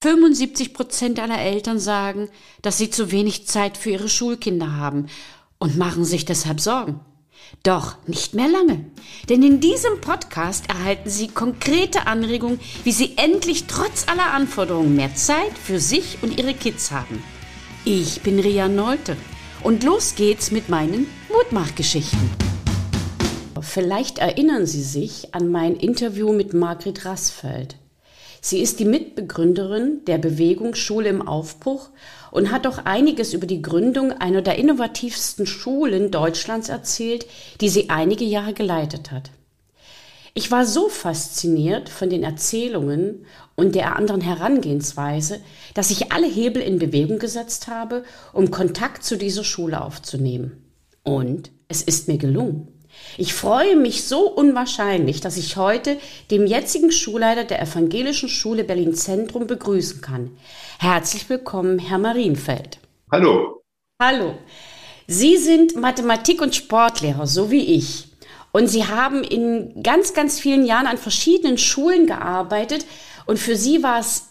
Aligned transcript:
75 0.00 0.74
Prozent 0.74 1.18
aller 1.18 1.40
Eltern 1.40 1.80
sagen, 1.80 2.28
dass 2.62 2.78
sie 2.78 2.88
zu 2.88 3.10
wenig 3.10 3.48
Zeit 3.48 3.76
für 3.76 3.90
ihre 3.90 4.08
Schulkinder 4.08 4.76
haben 4.76 5.06
und 5.58 5.76
machen 5.76 6.04
sich 6.04 6.24
deshalb 6.24 6.60
Sorgen. 6.60 7.00
Doch 7.64 7.96
nicht 8.06 8.34
mehr 8.34 8.46
lange, 8.46 8.84
denn 9.28 9.42
in 9.42 9.58
diesem 9.58 10.00
Podcast 10.00 10.68
erhalten 10.68 11.10
Sie 11.10 11.28
konkrete 11.28 12.06
Anregungen, 12.06 12.60
wie 12.84 12.92
Sie 12.92 13.14
endlich 13.16 13.64
trotz 13.66 14.06
aller 14.06 14.32
Anforderungen 14.32 14.94
mehr 14.94 15.14
Zeit 15.14 15.56
für 15.56 15.80
sich 15.80 16.18
und 16.22 16.38
Ihre 16.38 16.54
Kids 16.54 16.90
haben. 16.90 17.22
Ich 17.84 18.20
bin 18.20 18.38
Ria 18.38 18.68
Neute 18.68 19.16
und 19.64 19.82
los 19.82 20.14
geht's 20.14 20.50
mit 20.50 20.68
meinen 20.68 21.08
Mutmachgeschichten. 21.28 22.30
Vielleicht 23.60 24.18
erinnern 24.18 24.66
Sie 24.66 24.82
sich 24.82 25.34
an 25.34 25.50
mein 25.50 25.74
Interview 25.74 26.32
mit 26.32 26.54
Margret 26.54 27.04
Rassfeld. 27.04 27.76
Sie 28.40 28.60
ist 28.60 28.80
die 28.80 28.84
Mitbegründerin 28.84 30.04
der 30.06 30.18
Bewegung 30.18 30.74
Schule 30.74 31.08
im 31.08 31.26
Aufbruch 31.26 31.88
und 32.30 32.50
hat 32.50 32.66
auch 32.66 32.78
einiges 32.84 33.32
über 33.32 33.46
die 33.46 33.62
Gründung 33.62 34.12
einer 34.12 34.42
der 34.42 34.58
innovativsten 34.58 35.46
Schulen 35.46 36.10
Deutschlands 36.10 36.68
erzählt, 36.68 37.26
die 37.60 37.68
sie 37.68 37.90
einige 37.90 38.24
Jahre 38.24 38.54
geleitet 38.54 39.10
hat. 39.10 39.30
Ich 40.34 40.52
war 40.52 40.64
so 40.64 40.88
fasziniert 40.88 41.88
von 41.88 42.10
den 42.10 42.22
Erzählungen 42.22 43.26
und 43.56 43.74
der 43.74 43.96
anderen 43.96 44.20
Herangehensweise, 44.20 45.40
dass 45.74 45.90
ich 45.90 46.12
alle 46.12 46.28
Hebel 46.28 46.62
in 46.62 46.78
Bewegung 46.78 47.18
gesetzt 47.18 47.66
habe, 47.66 48.04
um 48.32 48.52
Kontakt 48.52 49.02
zu 49.02 49.16
dieser 49.16 49.42
Schule 49.42 49.82
aufzunehmen. 49.82 50.64
Und 51.02 51.50
es 51.66 51.82
ist 51.82 52.06
mir 52.06 52.18
gelungen. 52.18 52.68
Ich 53.16 53.34
freue 53.34 53.76
mich 53.76 54.04
so 54.04 54.28
unwahrscheinlich, 54.28 55.20
dass 55.20 55.36
ich 55.36 55.56
heute 55.56 55.98
den 56.30 56.46
jetzigen 56.46 56.92
Schulleiter 56.92 57.44
der 57.44 57.60
Evangelischen 57.60 58.28
Schule 58.28 58.64
Berlin 58.64 58.94
Zentrum 58.94 59.46
begrüßen 59.46 60.00
kann. 60.00 60.36
Herzlich 60.78 61.28
willkommen, 61.28 61.78
Herr 61.78 61.98
Marienfeld. 61.98 62.78
Hallo. 63.10 63.62
Hallo. 64.00 64.34
Sie 65.06 65.36
sind 65.36 65.74
Mathematik- 65.74 66.42
und 66.42 66.54
Sportlehrer, 66.54 67.26
so 67.26 67.50
wie 67.50 67.74
ich. 67.74 68.08
Und 68.52 68.68
Sie 68.68 68.84
haben 68.84 69.24
in 69.24 69.82
ganz, 69.82 70.14
ganz 70.14 70.38
vielen 70.38 70.64
Jahren 70.64 70.86
an 70.86 70.98
verschiedenen 70.98 71.58
Schulen 71.58 72.06
gearbeitet. 72.06 72.86
Und 73.26 73.38
für 73.38 73.56
Sie 73.56 73.82
war 73.82 74.00
es 74.00 74.28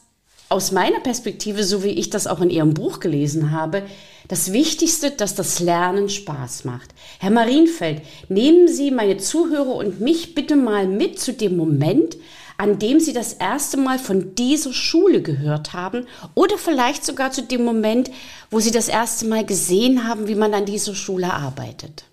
aus 0.50 0.72
meiner 0.72 1.00
Perspektive, 1.00 1.63
so 1.63 1.84
wie 1.84 1.89
ich 1.89 2.09
das 2.09 2.28
auch 2.28 2.41
in 2.41 2.50
Ihrem 2.50 2.73
Buch 2.73 3.00
gelesen 3.00 3.52
habe, 3.52 3.84
das 4.28 4.52
Wichtigste, 4.52 5.11
dass 5.11 5.36
das 5.36 5.59
Lernen 5.59 6.09
Spaß 6.09 6.66
macht. 6.66 6.94
Herr 7.20 7.31
Marienfeld, 7.31 8.02
nehmen 8.30 8.67
Sie 8.67 8.92
meine 8.92 9.17
Zuhörer 9.17 9.75
und 9.75 10.02
mich 10.02 10.36
bitte 10.36 10.56
mal 10.56 10.88
mit 10.88 11.19
zu 11.19 11.34
dem 11.34 11.56
Moment, 11.56 12.17
an 12.58 12.80
dem 12.80 13.00
Sie 13.00 13.14
das 13.14 13.34
erste 13.34 13.78
Mal 13.78 14.00
von 14.00 14.36
dieser 14.36 14.73
Schule 14.73 15.22
gehört 15.22 15.73
haben 15.73 16.08
oder 16.34 16.58
vielleicht 16.58 17.06
sogar 17.06 17.31
zu 17.31 17.44
dem 17.44 17.64
Moment, 17.64 18.09
wo 18.50 18.59
Sie 18.59 18.72
das 18.72 18.89
erste 18.89 19.28
Mal 19.28 19.45
gesehen 19.45 20.08
haben, 20.08 20.28
wie 20.28 20.36
man 20.36 20.53
an 20.53 20.66
dieser 20.66 20.95
Schule 20.95 21.31
arbeitet. 21.31 22.06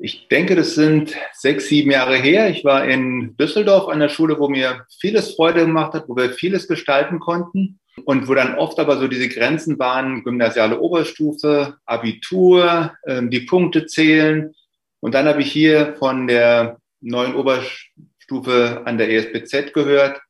Ich 0.00 0.28
denke, 0.28 0.54
das 0.54 0.76
sind 0.76 1.16
sechs, 1.32 1.68
sieben 1.68 1.90
Jahre 1.90 2.16
her. 2.16 2.50
Ich 2.50 2.64
war 2.64 2.86
in 2.86 3.36
Düsseldorf 3.36 3.88
an 3.88 3.98
der 3.98 4.08
Schule, 4.08 4.38
wo 4.38 4.48
mir 4.48 4.86
vieles 5.00 5.34
Freude 5.34 5.66
gemacht 5.66 5.94
hat, 5.94 6.08
wo 6.08 6.14
wir 6.14 6.30
vieles 6.30 6.68
gestalten 6.68 7.18
konnten 7.18 7.80
und 8.04 8.28
wo 8.28 8.34
dann 8.34 8.56
oft 8.56 8.78
aber 8.78 8.98
so 8.98 9.08
diese 9.08 9.28
Grenzen 9.28 9.78
waren, 9.78 10.24
gymnasiale 10.24 10.80
Oberstufe, 10.80 11.76
Abitur, 11.86 12.94
ähm, 13.06 13.30
die 13.30 13.40
Punkte 13.40 13.86
zählen. 13.86 14.54
Und 15.00 15.14
dann 15.14 15.26
habe 15.26 15.42
ich 15.42 15.52
hier 15.52 15.94
von 15.98 16.26
der 16.26 16.78
neuen 17.00 17.34
Oberstufe 17.34 18.82
an 18.84 18.98
der 18.98 19.10
ESBZ 19.10 19.72
gehört 19.72 20.20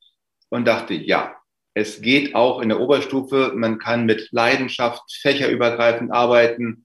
und 0.51 0.67
dachte, 0.67 0.95
ja, 0.95 1.35
es 1.75 2.01
geht 2.01 2.35
auch 2.35 2.61
in 2.61 2.69
der 2.71 2.81
Oberstufe. 2.81 3.53
Man 3.55 3.79
kann 3.79 4.05
mit 4.05 4.29
Leidenschaft 4.33 5.03
fächerübergreifend 5.21 6.13
arbeiten. 6.13 6.85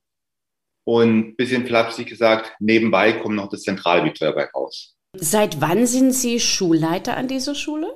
Und 0.86 1.38
bisschen 1.38 1.66
flapsig 1.66 2.08
gesagt, 2.08 2.52
nebenbei 2.60 3.14
kommt 3.14 3.36
noch 3.36 3.50
das 3.50 3.62
Zentralgebiet 3.62 4.22
dabei 4.22 4.50
raus. 4.54 4.96
Seit 5.16 5.62
wann 5.62 5.88
sind 5.88 6.12
Sie 6.12 6.40
Schulleiter 6.40 7.16
an 7.16 7.28
dieser 7.28 7.56
Schule? 7.56 7.96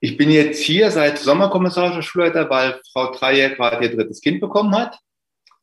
Ich 0.00 0.16
bin 0.16 0.30
jetzt 0.30 0.62
hier 0.62 0.90
seit 0.90 1.18
sommerkommissarischer 1.18 2.02
Schulleiter, 2.02 2.48
weil 2.50 2.80
Frau 2.92 3.12
Dreyer 3.12 3.50
gerade 3.50 3.84
ihr 3.84 3.96
drittes 3.96 4.20
Kind 4.20 4.40
bekommen 4.40 4.74
hat. 4.76 4.98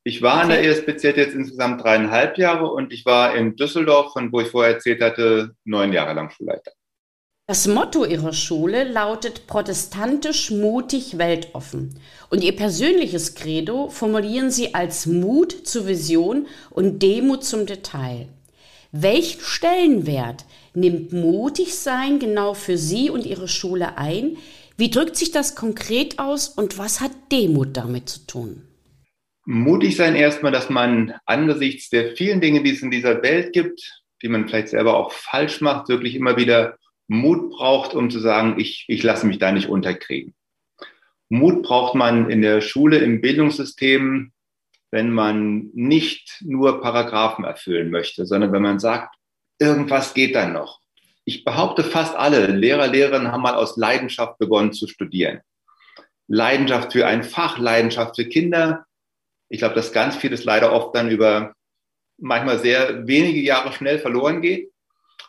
Ich 0.04 0.22
war 0.22 0.36
okay. 0.36 0.44
an 0.44 0.50
der 0.50 0.64
ESBZ 0.64 1.04
jetzt 1.18 1.36
insgesamt 1.36 1.84
dreieinhalb 1.84 2.38
Jahre 2.38 2.68
und 2.68 2.94
ich 2.94 3.06
war 3.06 3.34
in 3.34 3.56
Düsseldorf, 3.56 4.14
von 4.14 4.32
wo 4.32 4.42
ich 4.42 4.50
vorher 4.50 4.76
erzählt 4.76 5.02
hatte, 5.02 5.56
neun 5.64 5.94
Jahre 5.94 6.14
lang 6.14 6.30
Schulleiter. 6.30 6.72
Das 7.48 7.68
Motto 7.68 8.06
ihrer 8.06 8.34
Schule 8.34 8.84
lautet 8.84 9.48
protestantisch, 9.48 10.52
mutig, 10.52 11.18
weltoffen. 11.18 12.00
Und 12.30 12.44
ihr 12.44 12.56
persönliches 12.56 13.36
Credo 13.36 13.90
formulieren 13.90 14.50
sie 14.52 14.74
als 14.74 15.06
Mut 15.06 15.52
zur 15.68 15.88
Vision 15.88 16.48
und 16.72 17.02
Demut 17.02 17.44
zum 17.44 17.68
Detail. 17.68 18.30
Welchen 18.98 19.42
Stellenwert 19.42 20.46
nimmt 20.74 21.12
mutig 21.12 21.76
sein 21.76 22.18
genau 22.18 22.54
für 22.54 22.78
Sie 22.78 23.10
und 23.10 23.26
Ihre 23.26 23.50
Schule 23.50 23.98
ein? 23.98 24.38
Wie 24.78 24.90
drückt 24.90 25.18
sich 25.18 25.32
das 25.32 25.54
konkret 25.54 26.18
aus 26.18 26.48
und 26.48 26.78
was 26.78 27.02
hat 27.02 27.12
Demut 27.30 27.76
damit 27.76 28.08
zu 28.08 28.26
tun? 28.26 28.62
Mutig 29.46 29.98
sein 29.98 30.16
erstmal, 30.16 30.54
dass 30.54 30.70
man 30.70 31.14
angesichts 31.26 31.90
der 31.90 32.16
vielen 32.16 32.40
Dinge, 32.40 32.64
die 32.64 32.72
es 32.72 32.82
in 32.84 32.90
dieser 32.90 33.22
Welt 33.22 33.52
gibt, 33.52 34.02
die 34.22 34.30
man 34.30 34.48
vielleicht 34.48 34.70
selber 34.70 34.96
auch 34.96 35.12
falsch 35.12 35.60
macht, 35.60 35.90
wirklich 35.90 36.16
immer 36.16 36.38
wieder 36.38 36.78
Mut 37.10 37.50
braucht, 37.50 37.96
um 37.96 38.10
zu 38.10 38.20
sagen, 38.20 38.58
ich, 38.60 38.86
ich 38.88 39.04
lasse 39.04 39.28
mich 39.28 39.40
da 39.40 39.52
nicht 39.52 39.68
unterkriegen. 39.68 40.34
Mut 41.28 41.64
braucht 41.64 41.96
man 41.96 42.30
in 42.30 42.42
der 42.42 42.62
Schule, 42.62 43.00
im 43.00 43.20
Bildungssystem, 43.20 44.32
wenn 44.96 45.12
man 45.12 45.72
nicht 45.74 46.38
nur 46.40 46.80
Paragraphen 46.80 47.44
erfüllen 47.44 47.92
möchte, 47.92 48.26
sondern 48.26 48.54
wenn 48.54 48.62
man 48.62 48.80
sagt, 48.80 49.14
irgendwas 49.60 50.14
geht 50.14 50.36
dann 50.36 50.54
noch. 50.54 50.80
Ich 51.26 51.44
behaupte, 51.44 51.84
fast 51.84 52.16
alle 52.16 52.48
Lehrer, 52.48 52.88
Lehrerinnen 52.88 53.30
haben 53.30 53.42
mal 53.42 53.56
aus 53.56 53.76
Leidenschaft 53.76 54.38
begonnen 54.38 54.72
zu 54.72 54.88
studieren. 54.88 55.42
Leidenschaft 56.28 56.94
für 56.94 57.06
ein 57.06 57.26
Fach, 57.26 57.58
Leidenschaft 57.58 58.16
für 58.16 58.24
Kinder. 58.24 58.86
Ich 59.50 59.60
glaube, 59.60 59.76
dass 59.76 59.92
ganz 59.92 60.16
vieles 60.16 60.46
leider 60.46 60.72
oft 60.72 60.96
dann 60.96 61.12
über 61.12 61.54
manchmal 62.18 62.60
sehr 62.60 63.06
wenige 63.06 63.42
Jahre 63.42 63.74
schnell 63.74 64.00
verloren 64.00 64.42
geht. 64.42 64.72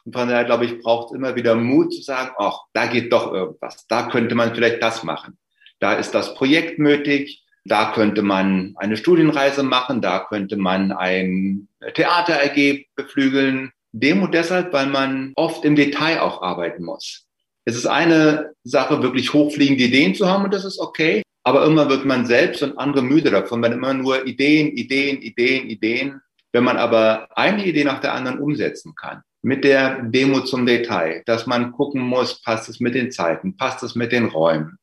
Und 0.05 0.13
von 0.13 0.29
daher, 0.29 0.45
glaube 0.45 0.67
ich, 0.67 0.79
braucht 0.79 1.11
es 1.11 1.17
immer 1.17 1.35
wieder 1.35 1.57
Mut 1.57 1.93
zu 1.93 2.03
sagen, 2.03 2.31
ach, 2.39 2.61
da 2.73 2.87
geht 2.87 3.13
doch 3.13 3.33
irgendwas. 3.33 3.85
Da 3.89 4.09
könnte 4.11 4.37
man 4.37 4.55
vielleicht 4.55 4.81
das 4.81 5.03
machen. 5.03 5.37
Da 5.81 5.95
ist 5.95 6.15
das 6.15 6.37
Projekt 6.37 6.79
nötig. 6.79 7.43
Da 7.69 7.93
könnte 7.93 8.23
man 8.23 8.75
eine 8.77 8.97
Studienreise 8.97 9.63
machen. 9.63 10.01
Da 10.01 10.21
könnte 10.29 10.57
man 10.57 10.93
ein 10.93 11.69
Theater 11.95 12.39
AG 12.43 12.87
beflügeln. 12.95 13.73
Demut 13.93 14.35
deshalb, 14.35 14.73
weil 14.73 14.87
man 14.87 15.33
oft 15.37 15.65
im 15.65 15.75
Detail 15.75 16.21
auch 16.21 16.43
arbeiten 16.43 16.85
muss. 16.85 17.27
Es 17.65 17.77
ist 17.77 17.87
eine 17.87 18.53
Sache, 18.63 19.03
wirklich 19.03 19.33
hochfliegende 19.33 19.85
Ideen 19.85 20.15
zu 20.15 20.29
haben 20.29 20.45
und 20.45 20.55
das 20.55 20.65
ist 20.65 20.79
okay. 20.79 21.23
Aber 21.43 21.63
irgendwann 21.63 21.89
wird 21.89 22.05
man 22.05 22.27
selbst 22.27 22.63
und 22.63 22.79
andere 22.79 23.03
müde 23.03 23.31
davon, 23.31 23.63
wenn 23.63 23.73
immer 23.73 23.95
nur 23.95 24.27
Ideen, 24.27 24.77
Ideen, 24.77 25.21
Ideen, 25.23 25.69
Ideen. 25.69 26.21
Wenn 26.53 26.65
man 26.65 26.77
aber 26.77 27.29
eine 27.37 27.67
Idee 27.67 27.85
nach 27.85 28.01
der 28.01 28.15
anderen 28.15 28.39
umsetzen 28.39 28.95
kann, 28.95 29.23
mit 29.43 29.65
der 29.65 30.03
Demo 30.03 30.41
zum 30.41 30.67
Detail, 30.67 31.23
dass 31.27 31.47
man 31.47 31.73
gucken 31.73 32.01
muss, 32.01 32.43
passt 32.43 32.69
es 32.69 32.81
mit 32.81 32.95
den 32.95 33.11
Zeiten, 33.11 33.57
passt 33.57 33.83
es 33.83 33.95
mit 33.95 34.13
den 34.13 34.27
Räumen. 34.27 34.79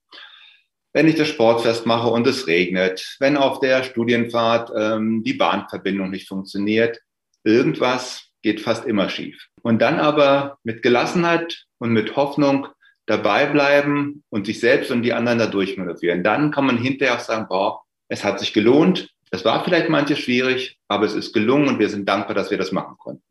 Wenn 0.94 1.08
ich 1.08 1.16
das 1.16 1.28
Sportfest 1.28 1.86
mache 1.88 2.08
und 2.08 2.28
es 2.28 2.46
regnet, 2.46 3.18
wenn 3.20 3.36
auf 3.36 3.60
der 3.60 3.84
Studienfahrt 3.84 4.72
ähm, 4.78 5.24
die 5.24 5.34
Bahnverbindung 5.34 6.12
nicht 6.12 6.28
funktioniert, 6.28 7.00
irgendwas 7.44 8.30
geht 8.44 8.62
fast 8.62 8.86
immer 8.86 9.10
schief. 9.10 9.48
Und 9.64 9.82
dann 9.82 10.00
aber 10.00 10.60
mit 10.64 10.84
Gelassenheit 10.84 11.66
und 11.80 11.92
mit 11.92 12.16
Hoffnung 12.16 12.68
dabei 13.06 13.48
bleiben 13.48 14.24
und 14.30 14.46
sich 14.46 14.60
selbst 14.60 14.92
und 14.92 15.02
die 15.02 15.14
anderen 15.14 15.40
dadurch 15.40 15.78
manövrieren. 15.78 16.24
Dann 16.24 16.52
kann 16.52 16.66
man 16.66 16.78
hinterher 16.78 17.16
auch 17.16 17.20
sagen, 17.20 17.48
boah, 17.50 17.82
es 18.08 18.24
hat 18.24 18.40
sich 18.40 18.54
gelohnt. 18.54 19.10
Es 19.32 19.44
war 19.44 19.64
vielleicht 19.64 19.90
manches 19.90 20.20
schwierig, 20.20 20.78
aber 20.88 21.06
es 21.06 21.14
ist 21.14 21.34
gelungen 21.34 21.68
und 21.68 21.80
wir 21.80 21.90
sind 21.90 22.08
dankbar, 22.08 22.36
dass 22.36 22.52
wir 22.52 22.58
das 22.58 22.72
machen 22.72 22.96
konnten. 23.00 23.24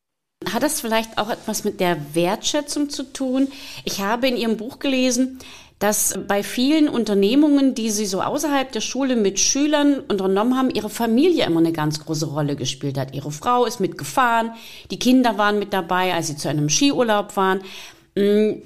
Hat 0.52 0.64
das 0.64 0.81
vielleicht 0.81 1.19
auch 1.19 1.31
etwas 1.31 1.62
mit 1.62 1.78
der 1.78 2.14
Wertschätzung 2.14 2.90
zu 2.90 3.04
tun? 3.12 3.48
Ich 3.84 4.00
habe 4.00 4.26
in 4.26 4.36
Ihrem 4.36 4.56
Buch 4.56 4.81
gelesen, 4.81 5.38
dass 5.82 6.17
bei 6.29 6.44
vielen 6.44 6.88
Unternehmungen, 6.88 7.75
die 7.75 7.90
Sie 7.90 8.06
so 8.06 8.23
außerhalb 8.23 8.70
der 8.70 8.81
Schule 8.81 9.17
mit 9.17 9.40
Schülern 9.40 9.99
unternommen 9.99 10.56
haben, 10.56 10.70
Ihre 10.70 10.88
Familie 10.88 11.44
immer 11.44 11.58
eine 11.58 11.73
ganz 11.73 12.05
große 12.05 12.26
Rolle 12.26 12.55
gespielt 12.55 12.96
hat. 12.96 13.17
Ihre 13.17 13.32
Frau 13.32 13.64
ist 13.64 13.81
mitgefahren, 13.81 14.52
die 14.93 14.99
Kinder 15.00 15.38
waren 15.38 15.58
mit 15.58 15.73
dabei, 15.73 16.14
als 16.14 16.29
Sie 16.29 16.37
zu 16.37 16.49
einem 16.49 16.69
Skiurlaub 16.69 17.37
waren. 17.37 17.62
Mm, 18.14 18.62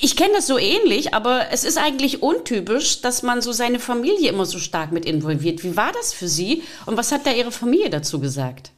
ich 0.00 0.16
kenne 0.16 0.32
das 0.32 0.46
so 0.46 0.56
ähnlich, 0.56 1.12
aber 1.12 1.52
es 1.52 1.64
ist 1.64 1.76
eigentlich 1.76 2.22
untypisch, 2.22 3.02
dass 3.02 3.22
man 3.22 3.42
so 3.42 3.52
seine 3.52 3.78
Familie 3.78 4.30
immer 4.30 4.46
so 4.46 4.58
stark 4.58 4.90
mit 4.90 5.04
involviert. 5.04 5.64
Wie 5.64 5.76
war 5.76 5.92
das 5.92 6.14
für 6.14 6.28
Sie 6.28 6.62
und 6.86 6.96
was 6.96 7.12
hat 7.12 7.26
da 7.26 7.32
Ihre 7.32 7.52
Familie 7.52 7.90
dazu 7.90 8.20
gesagt? 8.20 8.72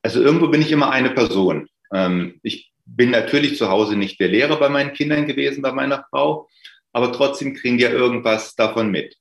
Also 0.00 0.22
irgendwo 0.22 0.48
bin 0.48 0.62
ich 0.62 0.72
immer 0.72 0.90
eine 0.90 1.10
Person. 1.10 1.68
Ähm, 1.92 2.40
ich 2.42 2.67
bin 2.96 3.10
natürlich 3.10 3.56
zu 3.56 3.68
Hause 3.68 3.96
nicht 3.96 4.18
der 4.20 4.28
Lehrer 4.28 4.58
bei 4.58 4.68
meinen 4.68 4.92
Kindern 4.92 5.26
gewesen, 5.26 5.62
bei 5.62 5.72
meiner 5.72 6.04
Frau, 6.10 6.48
aber 6.92 7.12
trotzdem 7.12 7.54
kriegen 7.54 7.78
die 7.78 7.84
ja 7.84 7.90
irgendwas 7.90 8.54
davon 8.54 8.90
mit. 8.90 9.16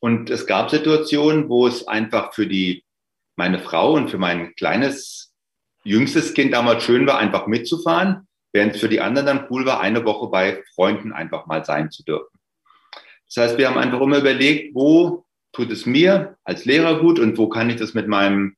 Und 0.00 0.30
es 0.30 0.46
gab 0.46 0.70
Situationen, 0.70 1.48
wo 1.48 1.66
es 1.66 1.86
einfach 1.86 2.34
für 2.34 2.46
die, 2.46 2.84
meine 3.36 3.58
Frau 3.58 3.92
und 3.92 4.10
für 4.10 4.18
mein 4.18 4.54
kleines, 4.54 5.32
jüngstes 5.84 6.34
Kind 6.34 6.52
damals 6.52 6.84
schön 6.84 7.06
war, 7.06 7.18
einfach 7.18 7.46
mitzufahren, 7.46 8.28
während 8.52 8.74
es 8.74 8.80
für 8.80 8.88
die 8.88 9.00
anderen 9.00 9.26
dann 9.26 9.46
cool 9.50 9.64
war, 9.64 9.80
eine 9.80 10.04
Woche 10.04 10.28
bei 10.28 10.62
Freunden 10.74 11.12
einfach 11.12 11.46
mal 11.46 11.64
sein 11.64 11.90
zu 11.90 12.02
dürfen. 12.04 12.38
Das 13.26 13.36
heißt, 13.36 13.58
wir 13.58 13.68
haben 13.68 13.78
einfach 13.78 14.00
immer 14.00 14.18
überlegt, 14.18 14.74
wo 14.74 15.24
tut 15.52 15.70
es 15.70 15.86
mir 15.86 16.36
als 16.44 16.64
Lehrer 16.64 17.00
gut 17.00 17.18
und 17.18 17.38
wo 17.38 17.48
kann 17.48 17.70
ich 17.70 17.76
das 17.76 17.94
mit 17.94 18.08
meinem 18.08 18.56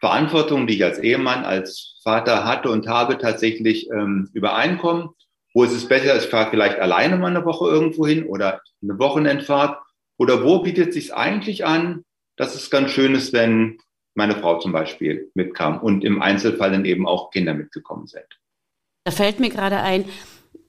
Verantwortung, 0.00 0.66
die 0.66 0.76
ich 0.76 0.84
als 0.84 0.98
Ehemann, 0.98 1.44
als 1.44 2.00
Vater 2.02 2.44
hatte 2.44 2.70
und 2.70 2.88
habe, 2.88 3.18
tatsächlich 3.18 3.88
ähm, 3.90 4.30
übereinkommen. 4.32 5.10
Wo 5.52 5.64
ist 5.64 5.72
es 5.72 5.86
besser, 5.86 6.16
ich 6.16 6.28
fahre 6.28 6.50
vielleicht 6.50 6.78
alleine 6.78 7.16
mal 7.16 7.28
eine 7.28 7.44
Woche 7.44 7.68
irgendwo 7.68 8.06
hin 8.06 8.24
oder 8.24 8.62
eine 8.82 8.98
Wochenendfahrt 8.98 9.78
oder 10.16 10.44
wo 10.44 10.60
bietet 10.60 10.92
sich 10.92 11.14
eigentlich 11.14 11.66
an, 11.66 12.04
dass 12.36 12.54
es 12.54 12.70
ganz 12.70 12.90
schön 12.90 13.14
ist, 13.14 13.32
wenn 13.32 13.78
meine 14.14 14.36
Frau 14.36 14.58
zum 14.58 14.72
Beispiel 14.72 15.30
mitkam 15.34 15.78
und 15.78 16.04
im 16.04 16.22
Einzelfall 16.22 16.70
dann 16.70 16.84
eben 16.84 17.06
auch 17.06 17.30
Kinder 17.30 17.54
mitgekommen 17.54 18.06
sind. 18.06 18.24
Da 19.04 19.12
fällt 19.12 19.40
mir 19.40 19.50
gerade 19.50 19.78
ein, 19.78 20.04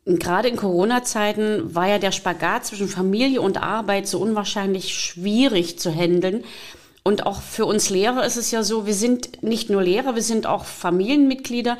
gerade 0.05 0.47
in 0.47 0.55
Corona-Zeiten 0.55 1.75
war 1.75 1.87
ja 1.87 1.99
der 1.99 2.11
Spagat 2.11 2.65
zwischen 2.65 2.87
Familie 2.87 3.41
und 3.41 3.61
Arbeit 3.61 4.07
so 4.07 4.19
unwahrscheinlich 4.19 4.97
schwierig 4.97 5.79
zu 5.79 5.91
handeln. 5.93 6.43
Und 7.03 7.25
auch 7.25 7.41
für 7.41 7.65
uns 7.65 7.89
Lehrer 7.89 8.25
ist 8.25 8.37
es 8.37 8.51
ja 8.51 8.63
so, 8.63 8.85
wir 8.85 8.93
sind 8.93 9.41
nicht 9.43 9.69
nur 9.69 9.81
Lehrer, 9.81 10.15
wir 10.15 10.21
sind 10.21 10.45
auch 10.45 10.65
Familienmitglieder. 10.65 11.77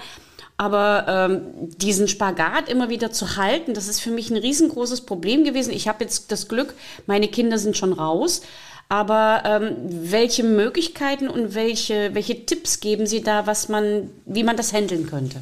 Aber 0.58 1.06
ähm, 1.08 1.42
diesen 1.78 2.08
Spagat 2.08 2.70
immer 2.70 2.90
wieder 2.90 3.12
zu 3.12 3.36
halten, 3.36 3.74
das 3.74 3.88
ist 3.88 4.00
für 4.00 4.12
mich 4.12 4.30
ein 4.30 4.38
riesengroßes 4.38 5.02
Problem 5.02 5.44
gewesen. 5.44 5.74
Ich 5.74 5.88
habe 5.88 6.04
jetzt 6.04 6.32
das 6.32 6.48
Glück, 6.48 6.76
meine 7.08 7.28
Kinder 7.28 7.58
sind 7.58 7.78
schon 7.78 7.94
raus. 7.94 8.42
Aber 8.90 9.44
ähm, 9.46 9.76
welche 9.88 10.44
Möglichkeiten 10.44 11.30
und 11.30 11.56
welche, 11.56 12.14
welche 12.14 12.46
Tipps 12.46 12.80
geben 12.80 13.08
Sie 13.08 13.24
da, 13.24 13.48
was 13.48 13.70
man, 13.70 14.10
wie 14.26 14.44
man 14.44 14.58
das 14.58 14.74
handeln 14.74 15.08
könnte? 15.08 15.42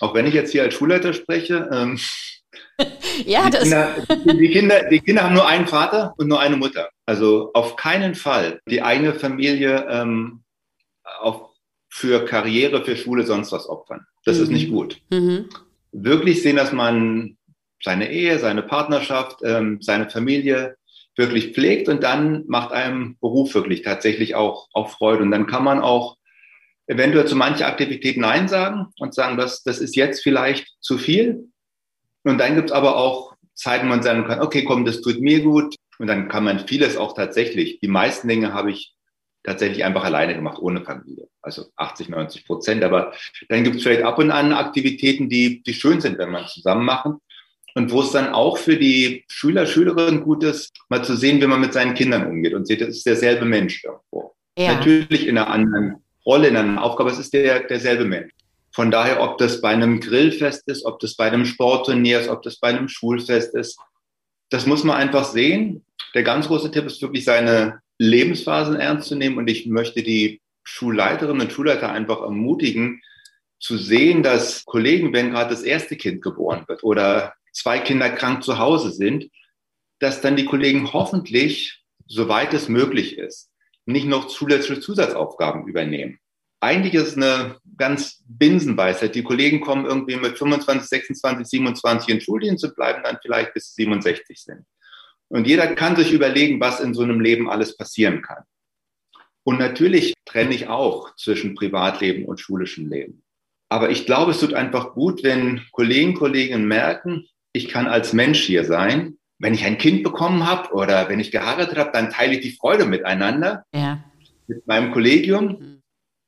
Auch 0.00 0.14
wenn 0.14 0.26
ich 0.26 0.34
jetzt 0.34 0.52
hier 0.52 0.62
als 0.62 0.74
Schulleiter 0.74 1.12
spreche, 1.12 1.68
ähm, 1.70 1.98
ja, 3.26 3.50
die, 3.50 3.58
Kinder, 3.58 3.96
die, 4.24 4.50
Kinder, 4.50 4.88
die 4.88 5.00
Kinder 5.00 5.22
haben 5.22 5.34
nur 5.34 5.46
einen 5.46 5.66
Vater 5.66 6.14
und 6.16 6.28
nur 6.28 6.40
eine 6.40 6.56
Mutter. 6.56 6.90
Also 7.06 7.50
auf 7.54 7.76
keinen 7.76 8.14
Fall 8.14 8.60
die 8.68 8.82
eigene 8.82 9.14
Familie 9.14 9.86
ähm, 9.88 10.42
auf, 11.20 11.50
für 11.88 12.24
Karriere, 12.24 12.84
für 12.84 12.96
Schule, 12.96 13.24
sonst 13.24 13.52
was 13.52 13.68
opfern. 13.68 14.06
Das 14.24 14.38
mhm. 14.38 14.42
ist 14.42 14.50
nicht 14.50 14.70
gut. 14.70 15.00
Mhm. 15.10 15.48
Wirklich 15.92 16.42
sehen, 16.42 16.56
dass 16.56 16.72
man 16.72 17.36
seine 17.82 18.10
Ehe, 18.10 18.38
seine 18.38 18.62
Partnerschaft, 18.62 19.40
ähm, 19.44 19.78
seine 19.80 20.10
Familie 20.10 20.76
wirklich 21.16 21.52
pflegt 21.52 21.88
und 21.88 22.02
dann 22.02 22.44
macht 22.48 22.72
einem 22.72 23.16
Beruf 23.20 23.54
wirklich 23.54 23.82
tatsächlich 23.82 24.34
auch, 24.34 24.68
auch 24.72 24.90
Freude. 24.90 25.22
Und 25.22 25.30
dann 25.30 25.46
kann 25.46 25.62
man 25.62 25.80
auch 25.80 26.16
eventuell 26.86 27.26
zu 27.26 27.36
manchen 27.36 27.64
Aktivitäten 27.64 28.20
Nein 28.20 28.48
sagen 28.48 28.86
und 28.98 29.14
sagen, 29.14 29.36
das, 29.36 29.62
das 29.62 29.78
ist 29.78 29.96
jetzt 29.96 30.22
vielleicht 30.22 30.66
zu 30.80 30.98
viel. 30.98 31.48
Und 32.24 32.38
dann 32.38 32.56
gibt 32.56 32.70
es 32.70 32.72
aber 32.72 32.96
auch 32.96 33.34
Zeiten, 33.54 33.86
wo 33.86 33.90
man 33.90 34.02
sagen 34.02 34.26
kann, 34.26 34.40
okay, 34.40 34.64
komm, 34.64 34.84
das 34.84 35.00
tut 35.00 35.20
mir 35.20 35.42
gut. 35.42 35.76
Und 35.98 36.08
dann 36.08 36.28
kann 36.28 36.44
man 36.44 36.66
vieles 36.66 36.96
auch 36.96 37.14
tatsächlich, 37.14 37.78
die 37.80 37.88
meisten 37.88 38.26
Dinge 38.26 38.52
habe 38.52 38.72
ich 38.72 38.94
tatsächlich 39.44 39.84
einfach 39.84 40.04
alleine 40.04 40.34
gemacht, 40.34 40.58
ohne 40.58 40.82
Familie. 40.82 41.28
Also 41.42 41.66
80, 41.76 42.08
90 42.08 42.46
Prozent. 42.46 42.82
Aber 42.82 43.12
dann 43.48 43.62
gibt 43.62 43.76
es 43.76 43.82
vielleicht 43.82 44.02
ab 44.02 44.18
und 44.18 44.30
an 44.30 44.52
Aktivitäten, 44.52 45.28
die, 45.28 45.62
die 45.62 45.74
schön 45.74 46.00
sind, 46.00 46.18
wenn 46.18 46.30
man 46.30 46.48
zusammen 46.48 46.84
machen. 46.84 47.18
Und 47.74 47.90
wo 47.90 48.02
es 48.02 48.12
dann 48.12 48.32
auch 48.32 48.56
für 48.56 48.76
die 48.76 49.24
Schüler, 49.28 49.66
Schülerinnen 49.66 50.22
gut 50.22 50.44
ist, 50.44 50.72
mal 50.88 51.04
zu 51.04 51.16
sehen, 51.16 51.40
wie 51.40 51.46
man 51.46 51.60
mit 51.60 51.72
seinen 51.72 51.94
Kindern 51.94 52.26
umgeht 52.26 52.54
und 52.54 52.66
sieht, 52.66 52.80
das 52.80 52.90
ist 52.90 53.06
derselbe 53.06 53.44
Mensch 53.44 53.84
irgendwo. 53.84 54.34
Ja. 54.56 54.74
Natürlich 54.74 55.26
in 55.26 55.36
einer 55.36 55.50
anderen 55.50 55.96
Rolle, 56.24 56.48
in 56.48 56.56
einer 56.56 56.82
Aufgabe, 56.82 57.10
es 57.10 57.18
ist 57.18 57.32
der, 57.32 57.64
derselbe 57.64 58.04
Mensch. 58.04 58.32
Von 58.74 58.90
daher, 58.90 59.22
ob 59.22 59.38
das 59.38 59.60
bei 59.60 59.68
einem 59.68 60.00
Grillfest 60.00 60.66
ist, 60.66 60.84
ob 60.84 60.98
das 60.98 61.14
bei 61.14 61.26
einem 61.26 61.44
Sportturnier 61.44 62.20
ist, 62.20 62.28
ob 62.28 62.42
das 62.42 62.58
bei 62.58 62.68
einem 62.68 62.88
Schulfest 62.88 63.54
ist, 63.54 63.78
das 64.50 64.66
muss 64.66 64.82
man 64.82 64.96
einfach 64.96 65.24
sehen. 65.24 65.84
Der 66.14 66.24
ganz 66.24 66.48
große 66.48 66.72
Tipp 66.72 66.84
ist 66.86 67.00
wirklich, 67.00 67.24
seine 67.24 67.80
Lebensphasen 67.98 68.76
ernst 68.76 69.08
zu 69.08 69.14
nehmen. 69.14 69.38
Und 69.38 69.48
ich 69.48 69.66
möchte 69.66 70.02
die 70.02 70.40
Schulleiterinnen 70.64 71.42
und 71.42 71.52
Schulleiter 71.52 71.92
einfach 71.92 72.20
ermutigen, 72.22 73.00
zu 73.60 73.78
sehen, 73.78 74.22
dass 74.24 74.64
Kollegen, 74.64 75.12
wenn 75.12 75.30
gerade 75.30 75.50
das 75.50 75.62
erste 75.62 75.96
Kind 75.96 76.20
geboren 76.20 76.64
wird 76.66 76.82
oder 76.82 77.34
zwei 77.52 77.78
Kinder 77.78 78.10
krank 78.10 78.42
zu 78.42 78.58
Hause 78.58 78.90
sind, 78.90 79.30
dass 80.00 80.20
dann 80.20 80.36
die 80.36 80.44
Kollegen 80.44 80.92
hoffentlich, 80.92 81.82
soweit 82.06 82.52
es 82.52 82.68
möglich 82.68 83.16
ist, 83.16 83.50
nicht 83.86 84.06
noch 84.06 84.26
zusätzliche 84.26 84.80
Zusatzaufgaben 84.80 85.66
übernehmen. 85.66 86.18
Eigentlich 86.64 86.94
ist 86.94 87.08
es 87.08 87.16
eine 87.18 87.56
ganz 87.76 88.24
Binsenweisheit. 88.26 89.14
Die 89.14 89.22
Kollegen 89.22 89.60
kommen 89.60 89.84
irgendwie 89.84 90.16
mit 90.16 90.38
25, 90.38 90.88
26, 90.88 91.46
27 91.46 92.08
in 92.08 92.20
Schuldienst 92.22 92.64
und 92.64 92.74
bleiben 92.74 93.02
dann 93.04 93.18
vielleicht 93.20 93.52
bis 93.52 93.74
67 93.74 94.42
sind. 94.42 94.64
Und 95.28 95.46
jeder 95.46 95.74
kann 95.74 95.94
sich 95.94 96.10
überlegen, 96.10 96.60
was 96.60 96.80
in 96.80 96.94
so 96.94 97.02
einem 97.02 97.20
Leben 97.20 97.50
alles 97.50 97.76
passieren 97.76 98.22
kann. 98.22 98.44
Und 99.42 99.58
natürlich 99.58 100.14
trenne 100.24 100.54
ich 100.54 100.68
auch 100.68 101.14
zwischen 101.16 101.54
Privatleben 101.54 102.24
und 102.24 102.40
schulischem 102.40 102.88
Leben. 102.88 103.22
Aber 103.68 103.90
ich 103.90 104.06
glaube, 104.06 104.30
es 104.30 104.40
tut 104.40 104.54
einfach 104.54 104.94
gut, 104.94 105.22
wenn 105.22 105.60
Kollegen, 105.70 106.14
Kolleginnen 106.14 106.66
merken, 106.66 107.26
ich 107.52 107.68
kann 107.68 107.86
als 107.86 108.14
Mensch 108.14 108.40
hier 108.40 108.64
sein. 108.64 109.18
Wenn 109.38 109.52
ich 109.52 109.66
ein 109.66 109.76
Kind 109.76 110.02
bekommen 110.02 110.46
habe 110.46 110.72
oder 110.72 111.10
wenn 111.10 111.20
ich 111.20 111.30
geheiratet 111.30 111.76
habe, 111.76 111.90
dann 111.92 112.08
teile 112.08 112.36
ich 112.36 112.40
die 112.40 112.56
Freude 112.56 112.86
miteinander. 112.86 113.66
Ja. 113.74 114.02
Mit 114.46 114.66
meinem 114.66 114.92
Kollegium. 114.92 115.82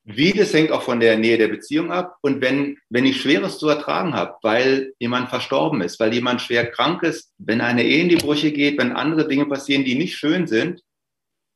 Wie, 0.09 0.33
das 0.33 0.55
hängt 0.55 0.71
auch 0.71 0.83
von 0.83 1.01
der 1.01 1.19
Nähe 1.19 1.37
der 1.37 1.49
Beziehung 1.49 1.91
ab. 1.91 2.17
Und 2.23 2.41
wenn, 2.41 2.79
wenn 2.91 3.05
ich 3.05 3.21
Schweres 3.21 3.59
zu 3.59 3.69
ertragen 3.69 4.15
habe, 4.15 4.37
weil 4.43 4.93
jemand 5.01 5.31
verstorben 5.31 5.81
ist, 5.81 5.99
weil 5.99 6.15
jemand 6.15 6.41
schwer 6.41 6.71
krank 6.71 7.03
ist, 7.03 7.33
wenn 7.39 7.61
eine 7.61 7.83
Ehe 7.83 8.03
in 8.03 8.09
die 8.09 8.17
Brüche 8.17 8.53
geht, 8.53 8.79
wenn 8.79 8.93
andere 8.93 9.27
Dinge 9.27 9.47
passieren, 9.47 9.85
die 9.85 9.97
nicht 9.97 10.17
schön 10.17 10.47
sind 10.47 10.81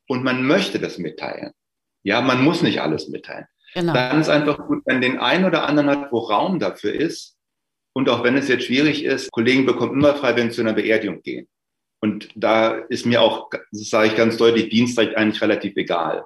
und 0.09 0.23
man 0.23 0.45
möchte 0.45 0.79
das 0.79 0.97
mitteilen. 0.97 1.51
Ja, 2.03 2.19
man 2.19 2.43
muss 2.43 2.61
nicht 2.61 2.81
alles 2.81 3.07
mitteilen. 3.07 3.45
Genau. 3.73 3.93
Dann 3.93 4.19
ist 4.19 4.27
einfach 4.27 4.67
gut, 4.67 4.81
wenn 4.85 4.99
den 4.99 5.17
einen 5.17 5.45
oder 5.45 5.65
anderen 5.65 5.89
hat, 5.89 6.11
wo 6.11 6.19
Raum 6.19 6.59
dafür 6.59 6.93
ist, 6.93 7.37
und 7.93 8.09
auch 8.09 8.23
wenn 8.23 8.37
es 8.37 8.47
jetzt 8.47 8.65
schwierig 8.65 9.03
ist, 9.03 9.31
Kollegen 9.31 9.65
bekommen 9.65 9.93
immer 9.93 10.15
frei, 10.15 10.35
wenn 10.35 10.49
sie 10.49 10.55
zu 10.55 10.61
einer 10.61 10.73
Beerdigung 10.73 11.21
gehen. 11.21 11.47
Und 12.01 12.29
da 12.35 12.75
ist 12.89 13.05
mir 13.05 13.21
auch, 13.21 13.49
das 13.49 13.89
sage 13.89 14.07
ich 14.07 14.15
ganz 14.15 14.37
deutlich, 14.37 14.69
Dienstrecht 14.69 15.15
eigentlich 15.15 15.41
relativ 15.41 15.75
egal. 15.75 16.25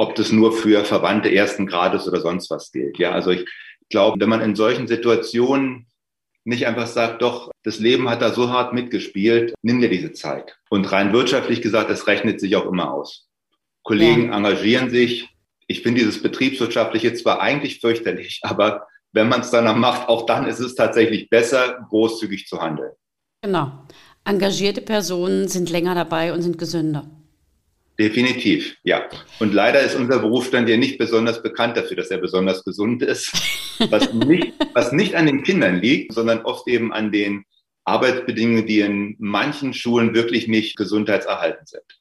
Ob 0.00 0.14
das 0.14 0.32
nur 0.32 0.54
für 0.54 0.82
Verwandte 0.86 1.30
ersten 1.30 1.66
Grades 1.66 2.08
oder 2.08 2.22
sonst 2.22 2.48
was 2.50 2.72
gilt. 2.72 2.98
Ja, 2.98 3.12
also 3.12 3.32
ich 3.32 3.44
glaube, 3.90 4.18
wenn 4.18 4.30
man 4.30 4.40
in 4.40 4.56
solchen 4.56 4.88
Situationen 4.88 5.88
nicht 6.44 6.66
einfach 6.66 6.86
sagt, 6.86 7.20
doch, 7.20 7.50
das 7.64 7.80
Leben 7.80 8.08
hat 8.08 8.22
da 8.22 8.32
so 8.32 8.48
hart 8.48 8.72
mitgespielt, 8.72 9.52
nimm 9.60 9.78
dir 9.82 9.90
diese 9.90 10.14
Zeit. 10.14 10.56
Und 10.70 10.90
rein 10.90 11.12
wirtschaftlich 11.12 11.60
gesagt, 11.60 11.90
das 11.90 12.06
rechnet 12.06 12.40
sich 12.40 12.56
auch 12.56 12.64
immer 12.64 12.94
aus. 12.94 13.28
Kollegen 13.82 14.30
ja. 14.30 14.38
engagieren 14.38 14.88
sich. 14.88 15.28
Ich 15.66 15.82
finde 15.82 16.00
dieses 16.00 16.22
betriebswirtschaftliche 16.22 17.12
zwar 17.12 17.42
eigentlich 17.42 17.80
fürchterlich, 17.80 18.40
aber 18.42 18.86
wenn 19.12 19.28
man 19.28 19.42
es 19.42 19.50
dann 19.50 19.78
macht, 19.78 20.08
auch 20.08 20.24
dann 20.24 20.46
ist 20.46 20.60
es 20.60 20.74
tatsächlich 20.76 21.28
besser, 21.28 21.86
großzügig 21.90 22.46
zu 22.46 22.62
handeln. 22.62 22.92
Genau. 23.42 23.84
Engagierte 24.24 24.80
Personen 24.80 25.46
sind 25.46 25.68
länger 25.68 25.94
dabei 25.94 26.32
und 26.32 26.40
sind 26.40 26.56
gesünder. 26.56 27.04
Definitiv, 28.00 28.78
ja. 28.82 29.06
Und 29.40 29.52
leider 29.52 29.82
ist 29.82 29.94
unser 29.94 30.20
Berufsstand 30.20 30.70
ja 30.70 30.78
nicht 30.78 30.96
besonders 30.96 31.42
bekannt 31.42 31.76
dafür, 31.76 31.98
dass 31.98 32.10
er 32.10 32.16
besonders 32.16 32.64
gesund 32.64 33.02
ist, 33.02 33.30
was 33.90 34.10
nicht, 34.14 34.54
was 34.72 34.90
nicht 34.92 35.16
an 35.16 35.26
den 35.26 35.42
Kindern 35.42 35.82
liegt, 35.82 36.14
sondern 36.14 36.40
oft 36.46 36.66
eben 36.66 36.94
an 36.94 37.12
den 37.12 37.44
Arbeitsbedingungen, 37.84 38.66
die 38.66 38.80
in 38.80 39.16
manchen 39.18 39.74
Schulen 39.74 40.14
wirklich 40.14 40.48
nicht 40.48 40.78
gesundheitserhaltend 40.78 41.68
sind. 41.68 41.99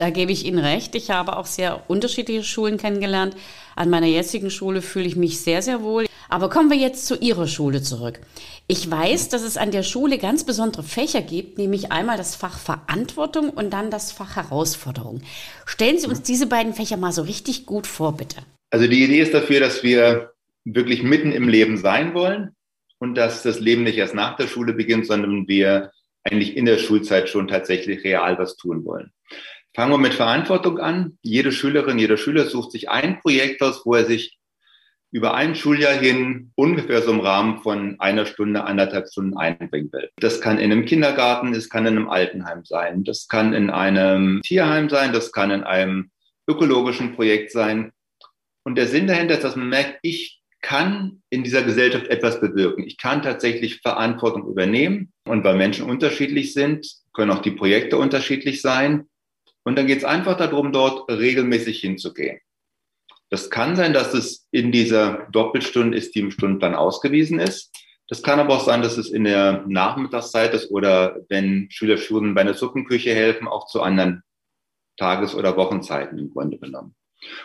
Da 0.00 0.08
gebe 0.08 0.32
ich 0.32 0.46
Ihnen 0.46 0.58
recht. 0.58 0.94
Ich 0.94 1.10
habe 1.10 1.36
auch 1.36 1.44
sehr 1.44 1.82
unterschiedliche 1.90 2.42
Schulen 2.42 2.78
kennengelernt. 2.78 3.36
An 3.76 3.90
meiner 3.90 4.06
jetzigen 4.06 4.48
Schule 4.48 4.80
fühle 4.80 5.04
ich 5.04 5.14
mich 5.14 5.40
sehr, 5.40 5.60
sehr 5.60 5.82
wohl. 5.82 6.06
Aber 6.30 6.48
kommen 6.48 6.70
wir 6.70 6.78
jetzt 6.78 7.04
zu 7.04 7.16
Ihrer 7.16 7.46
Schule 7.46 7.82
zurück. 7.82 8.18
Ich 8.66 8.90
weiß, 8.90 9.28
dass 9.28 9.42
es 9.42 9.58
an 9.58 9.72
der 9.72 9.82
Schule 9.82 10.16
ganz 10.16 10.44
besondere 10.44 10.84
Fächer 10.84 11.20
gibt, 11.20 11.58
nämlich 11.58 11.92
einmal 11.92 12.16
das 12.16 12.34
Fach 12.34 12.58
Verantwortung 12.58 13.50
und 13.50 13.74
dann 13.74 13.90
das 13.90 14.10
Fach 14.10 14.36
Herausforderung. 14.36 15.20
Stellen 15.66 15.98
Sie 15.98 16.06
uns 16.06 16.22
diese 16.22 16.46
beiden 16.46 16.72
Fächer 16.72 16.96
mal 16.96 17.12
so 17.12 17.20
richtig 17.20 17.66
gut 17.66 17.86
vor, 17.86 18.16
bitte. 18.16 18.38
Also 18.70 18.86
die 18.86 19.04
Idee 19.04 19.20
ist 19.20 19.34
dafür, 19.34 19.60
dass 19.60 19.82
wir 19.82 20.32
wirklich 20.64 21.02
mitten 21.02 21.30
im 21.30 21.46
Leben 21.46 21.76
sein 21.76 22.14
wollen 22.14 22.56
und 23.00 23.16
dass 23.16 23.42
das 23.42 23.60
Leben 23.60 23.82
nicht 23.82 23.98
erst 23.98 24.14
nach 24.14 24.36
der 24.36 24.46
Schule 24.46 24.72
beginnt, 24.72 25.06
sondern 25.06 25.46
wir 25.46 25.90
eigentlich 26.24 26.56
in 26.56 26.64
der 26.64 26.78
Schulzeit 26.78 27.28
schon 27.28 27.48
tatsächlich 27.48 28.02
real 28.02 28.38
was 28.38 28.56
tun 28.56 28.82
wollen. 28.86 29.12
Fangen 29.74 29.92
wir 29.92 29.98
mit 29.98 30.14
Verantwortung 30.14 30.78
an. 30.78 31.18
Jede 31.22 31.52
Schülerin, 31.52 31.98
jeder 31.98 32.16
Schüler 32.16 32.46
sucht 32.46 32.72
sich 32.72 32.90
ein 32.90 33.20
Projekt 33.20 33.62
aus, 33.62 33.84
wo 33.84 33.94
er 33.94 34.04
sich 34.04 34.38
über 35.12 35.34
ein 35.34 35.54
Schuljahr 35.54 35.94
hin 35.94 36.52
ungefähr 36.54 37.02
so 37.02 37.10
im 37.10 37.20
Rahmen 37.20 37.62
von 37.62 37.98
einer 37.98 38.26
Stunde, 38.26 38.64
anderthalb 38.64 39.08
Stunden 39.08 39.36
einbringen 39.36 39.92
will. 39.92 40.08
Das 40.16 40.40
kann 40.40 40.58
in 40.58 40.70
einem 40.70 40.84
Kindergarten, 40.84 41.52
es 41.52 41.68
kann 41.68 41.86
in 41.86 41.96
einem 41.96 42.08
Altenheim 42.08 42.64
sein, 42.64 43.02
das 43.02 43.26
kann 43.26 43.52
in 43.52 43.70
einem 43.70 44.40
Tierheim 44.42 44.88
sein, 44.88 45.12
das 45.12 45.32
kann 45.32 45.50
in 45.50 45.64
einem 45.64 46.10
ökologischen 46.48 47.14
Projekt 47.14 47.50
sein. 47.50 47.92
Und 48.62 48.76
der 48.76 48.86
Sinn 48.86 49.06
dahinter 49.06 49.34
ist, 49.34 49.44
dass 49.44 49.56
man 49.56 49.68
merkt, 49.68 49.98
ich 50.02 50.40
kann 50.60 51.22
in 51.30 51.42
dieser 51.42 51.62
Gesellschaft 51.62 52.08
etwas 52.08 52.40
bewirken. 52.40 52.84
Ich 52.84 52.98
kann 52.98 53.22
tatsächlich 53.22 53.80
Verantwortung 53.80 54.46
übernehmen. 54.46 55.12
Und 55.26 55.42
weil 55.42 55.56
Menschen 55.56 55.88
unterschiedlich 55.88 56.52
sind, 56.52 56.86
können 57.14 57.30
auch 57.30 57.42
die 57.42 57.50
Projekte 57.50 57.96
unterschiedlich 57.96 58.60
sein. 58.60 59.06
Und 59.64 59.76
dann 59.76 59.86
geht 59.86 59.98
es 59.98 60.04
einfach 60.04 60.36
darum, 60.36 60.72
dort 60.72 61.10
regelmäßig 61.10 61.80
hinzugehen. 61.80 62.40
Das 63.28 63.48
kann 63.48 63.76
sein, 63.76 63.92
dass 63.92 64.12
es 64.12 64.48
in 64.50 64.72
dieser 64.72 65.28
Doppelstunde 65.30 65.96
ist, 65.96 66.14
die 66.14 66.20
im 66.20 66.30
Stundenplan 66.32 66.74
ausgewiesen 66.74 67.38
ist. 67.38 67.70
Das 68.08 68.24
kann 68.24 68.40
aber 68.40 68.56
auch 68.56 68.64
sein, 68.64 68.82
dass 68.82 68.98
es 68.98 69.08
in 69.10 69.22
der 69.22 69.64
Nachmittagszeit 69.68 70.52
ist 70.52 70.70
oder 70.72 71.20
wenn 71.28 71.70
Schüler 71.70 71.96
Schulen 71.96 72.34
bei 72.34 72.40
einer 72.40 72.54
Suppenküche 72.54 73.14
helfen, 73.14 73.46
auch 73.46 73.66
zu 73.66 73.82
anderen 73.82 74.24
Tages- 74.96 75.36
oder 75.36 75.56
Wochenzeiten 75.56 76.18
im 76.18 76.30
Grunde 76.30 76.58
genommen. 76.58 76.96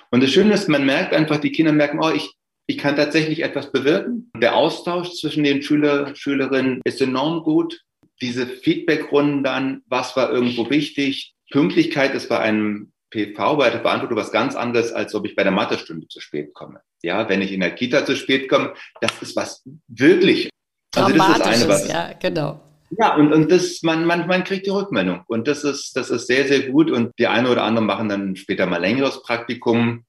Und 0.10 0.24
das 0.24 0.32
Schöne 0.32 0.56
ist, 0.56 0.68
man 0.68 0.84
merkt 0.84 1.14
einfach, 1.14 1.38
die 1.38 1.52
Kinder 1.52 1.72
merken, 1.72 2.00
oh, 2.02 2.10
ich, 2.10 2.34
ich 2.66 2.80
kann 2.80 2.96
tatsächlich 2.96 3.44
etwas 3.44 3.72
bewirken. 3.72 4.32
Der 4.38 4.56
Austausch 4.56 5.12
zwischen 5.12 5.44
den 5.44 5.62
Schüler, 5.62 6.16
Schülerinnen 6.16 6.82
ist 6.84 7.00
enorm 7.00 7.44
gut. 7.44 7.82
Diese 8.22 8.48
Feedbackrunden 8.48 9.44
dann, 9.44 9.84
was 9.86 10.16
war 10.16 10.32
irgendwo 10.32 10.68
wichtig? 10.72 11.35
Pünktlichkeit 11.52 12.14
ist 12.14 12.30
bei 12.30 12.40
einem 12.40 12.92
PV 13.12 13.56
bei 13.58 13.70
der 13.70 13.80
Beantwortung 13.80 14.18
was 14.18 14.32
ganz 14.32 14.56
anderes, 14.56 14.92
als 14.92 15.16
ob 15.16 15.25
ich 15.25 15.36
bei 15.36 15.44
der 15.44 15.52
Mathestunde 15.52 16.08
zu 16.08 16.20
spät 16.20 16.54
komme. 16.54 16.82
Ja, 17.02 17.30
wenn 17.30 17.42
ich 17.42 17.52
in 17.52 17.62
der 17.62 17.72
Kita 17.72 18.06
zu 18.06 18.16
spät 18.16 18.50
komme, 18.50 18.74
das 19.00 19.12
ist 19.22 19.36
was 19.36 19.64
wirklich. 19.88 20.50
Also 20.96 21.16
das 21.16 21.30
ist 21.30 21.42
eine 21.42 21.68
was. 21.68 21.88
Ja, 21.88 22.14
genau. 22.14 22.62
Ja, 22.98 23.16
und, 23.16 23.34
und 23.34 23.52
das, 23.52 23.82
man, 23.84 24.06
man, 24.06 24.28
man 24.28 24.44
kriegt 24.44 24.66
die 24.66 24.72
Rückmeldung. 24.72 25.24
Und 25.28 25.48
das 25.48 25.64
ist, 25.64 25.96
das 25.96 26.10
ist 26.10 26.28
sehr, 26.28 26.48
sehr 26.48 26.70
gut. 26.70 26.92
Und 26.92 27.14
die 27.20 27.28
eine 27.28 27.50
oder 27.50 27.64
andere 27.64 27.84
machen 27.84 28.10
dann 28.10 28.36
später 28.36 28.66
mal 28.66 28.82
längeres 28.82 29.22
Praktikum. 29.24 30.06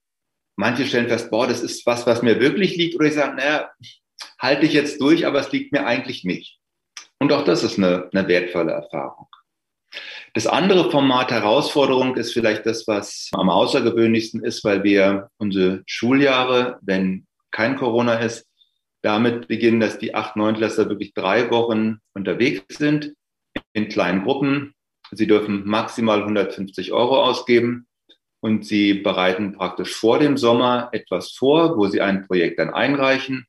Manche 0.55 0.85
stellen 0.85 1.07
fest, 1.07 1.29
boah, 1.29 1.47
das 1.47 1.61
ist 1.61 1.85
was, 1.85 2.05
was 2.07 2.21
mir 2.21 2.39
wirklich 2.39 2.75
liegt. 2.75 2.95
Oder 2.95 3.07
ich 3.07 3.13
sage, 3.13 3.35
naja, 3.35 3.69
halte 4.39 4.65
ich 4.65 4.73
jetzt 4.73 5.01
durch, 5.01 5.25
aber 5.25 5.39
es 5.39 5.51
liegt 5.51 5.71
mir 5.71 5.85
eigentlich 5.85 6.23
nicht. 6.23 6.59
Und 7.19 7.31
auch 7.31 7.43
das 7.43 7.63
ist 7.63 7.77
eine, 7.77 8.09
eine 8.13 8.27
wertvolle 8.27 8.71
Erfahrung. 8.71 9.27
Das 10.37 10.45
andere 10.45 10.91
Format 10.91 11.31
Herausforderung 11.31 12.15
ist 12.15 12.31
vielleicht 12.31 12.67
das, 12.67 12.87
was 12.87 13.27
am 13.31 13.49
außergewöhnlichsten 13.49 14.43
ist, 14.43 14.63
weil 14.63 14.83
wir 14.83 15.31
unsere 15.39 15.81
Schuljahre, 15.87 16.77
wenn 16.83 17.25
kein 17.49 17.75
Corona 17.75 18.19
ist, 18.19 18.45
damit 19.01 19.47
beginnen, 19.47 19.79
dass 19.79 19.97
die 19.97 20.13
8, 20.13 20.35
9 20.35 20.57
Klässler 20.57 20.89
wirklich 20.89 21.15
drei 21.15 21.49
Wochen 21.49 22.01
unterwegs 22.13 22.77
sind 22.77 23.15
in 23.73 23.89
kleinen 23.89 24.25
Gruppen. 24.25 24.75
Sie 25.09 25.25
dürfen 25.25 25.65
maximal 25.65 26.21
150 26.21 26.91
Euro 26.91 27.23
ausgeben 27.23 27.87
und 28.39 28.63
sie 28.63 28.93
bereiten 28.93 29.53
praktisch 29.53 29.95
vor 29.95 30.19
dem 30.19 30.37
Sommer 30.37 30.89
etwas 30.91 31.31
vor, 31.31 31.77
wo 31.77 31.87
sie 31.87 32.01
ein 32.01 32.27
Projekt 32.27 32.59
dann 32.59 32.75
einreichen 32.75 33.47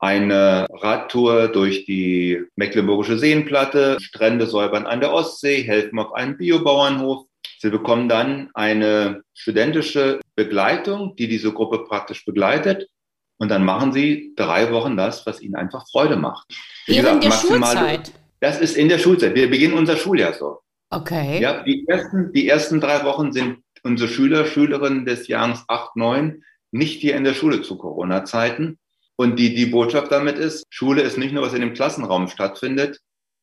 eine 0.00 0.66
Radtour 0.70 1.48
durch 1.48 1.84
die 1.84 2.42
Mecklenburgische 2.56 3.18
Seenplatte, 3.18 3.98
Strände 4.00 4.46
säubern 4.46 4.86
an 4.86 5.00
der 5.00 5.12
Ostsee, 5.12 5.62
helfen 5.62 5.98
auf 5.98 6.14
einem 6.14 6.38
Biobauernhof. 6.38 7.26
Sie 7.58 7.68
bekommen 7.68 8.08
dann 8.08 8.50
eine 8.54 9.22
studentische 9.34 10.20
Begleitung, 10.34 11.14
die 11.16 11.28
diese 11.28 11.52
Gruppe 11.52 11.84
praktisch 11.84 12.24
begleitet. 12.24 12.88
Und 13.36 13.50
dann 13.50 13.64
machen 13.64 13.92
sie 13.92 14.32
drei 14.36 14.72
Wochen 14.72 14.96
das, 14.96 15.26
was 15.26 15.42
ihnen 15.42 15.56
einfach 15.56 15.86
Freude 15.90 16.16
macht. 16.16 16.46
Wie 16.86 16.96
Während 16.96 17.22
der 17.22 17.32
Schulzeit? 17.32 18.12
Das 18.40 18.58
ist 18.58 18.76
in 18.76 18.88
der 18.88 18.98
Schulzeit. 18.98 19.34
Wir 19.34 19.50
beginnen 19.50 19.74
unser 19.74 19.96
Schuljahr 19.96 20.32
so. 20.32 20.60
Okay. 20.88 21.40
Ja, 21.40 21.62
die 21.62 21.86
ersten, 21.86 22.32
die 22.32 22.48
ersten 22.48 22.80
drei 22.80 23.04
Wochen 23.04 23.32
sind 23.32 23.58
unsere 23.82 24.08
Schüler, 24.08 24.46
Schülerinnen 24.46 25.04
des 25.04 25.28
Jahres 25.28 25.64
8, 25.68 25.96
9 25.96 26.42
nicht 26.72 27.00
hier 27.00 27.16
in 27.16 27.24
der 27.24 27.34
Schule 27.34 27.62
zu 27.62 27.76
Corona-Zeiten, 27.76 28.78
und 29.20 29.36
die, 29.36 29.54
die 29.54 29.66
Botschaft 29.66 30.10
damit 30.10 30.38
ist, 30.38 30.64
Schule 30.70 31.02
ist 31.02 31.18
nicht 31.18 31.34
nur, 31.34 31.42
was 31.42 31.52
in 31.52 31.60
dem 31.60 31.74
Klassenraum 31.74 32.28
stattfindet, 32.28 33.00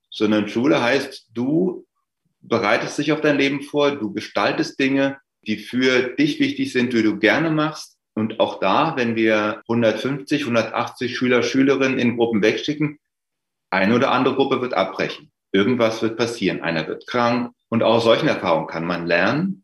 sondern 0.09 0.47
Schule 0.47 0.81
heißt, 0.81 1.27
du 1.35 1.85
bereitest 2.39 2.97
dich 2.97 3.11
auf 3.11 3.21
dein 3.21 3.37
Leben 3.37 3.61
vor, 3.61 3.91
du 3.91 4.11
gestaltest 4.11 4.79
Dinge, 4.79 5.19
die 5.45 5.57
für 5.57 6.15
dich 6.15 6.39
wichtig 6.39 6.73
sind, 6.73 6.93
die 6.93 7.03
du 7.03 7.19
gerne 7.19 7.51
machst. 7.51 7.99
Und 8.15 8.39
auch 8.39 8.59
da, 8.59 8.95
wenn 8.95 9.15
wir 9.15 9.61
150, 9.67 10.41
180 10.41 11.15
Schüler, 11.15 11.43
Schülerinnen 11.43 11.99
in 11.99 12.17
Gruppen 12.17 12.41
wegschicken, 12.41 12.97
eine 13.69 13.93
oder 13.93 14.09
andere 14.09 14.33
Gruppe 14.33 14.61
wird 14.61 14.73
abbrechen. 14.73 15.31
Irgendwas 15.51 16.01
wird 16.01 16.17
passieren. 16.17 16.61
Einer 16.61 16.87
wird 16.87 17.05
krank. 17.05 17.51
Und 17.69 17.83
auch 17.83 18.01
solchen 18.01 18.27
Erfahrungen 18.27 18.65
kann 18.65 18.85
man 18.87 19.05
lernen. 19.05 19.63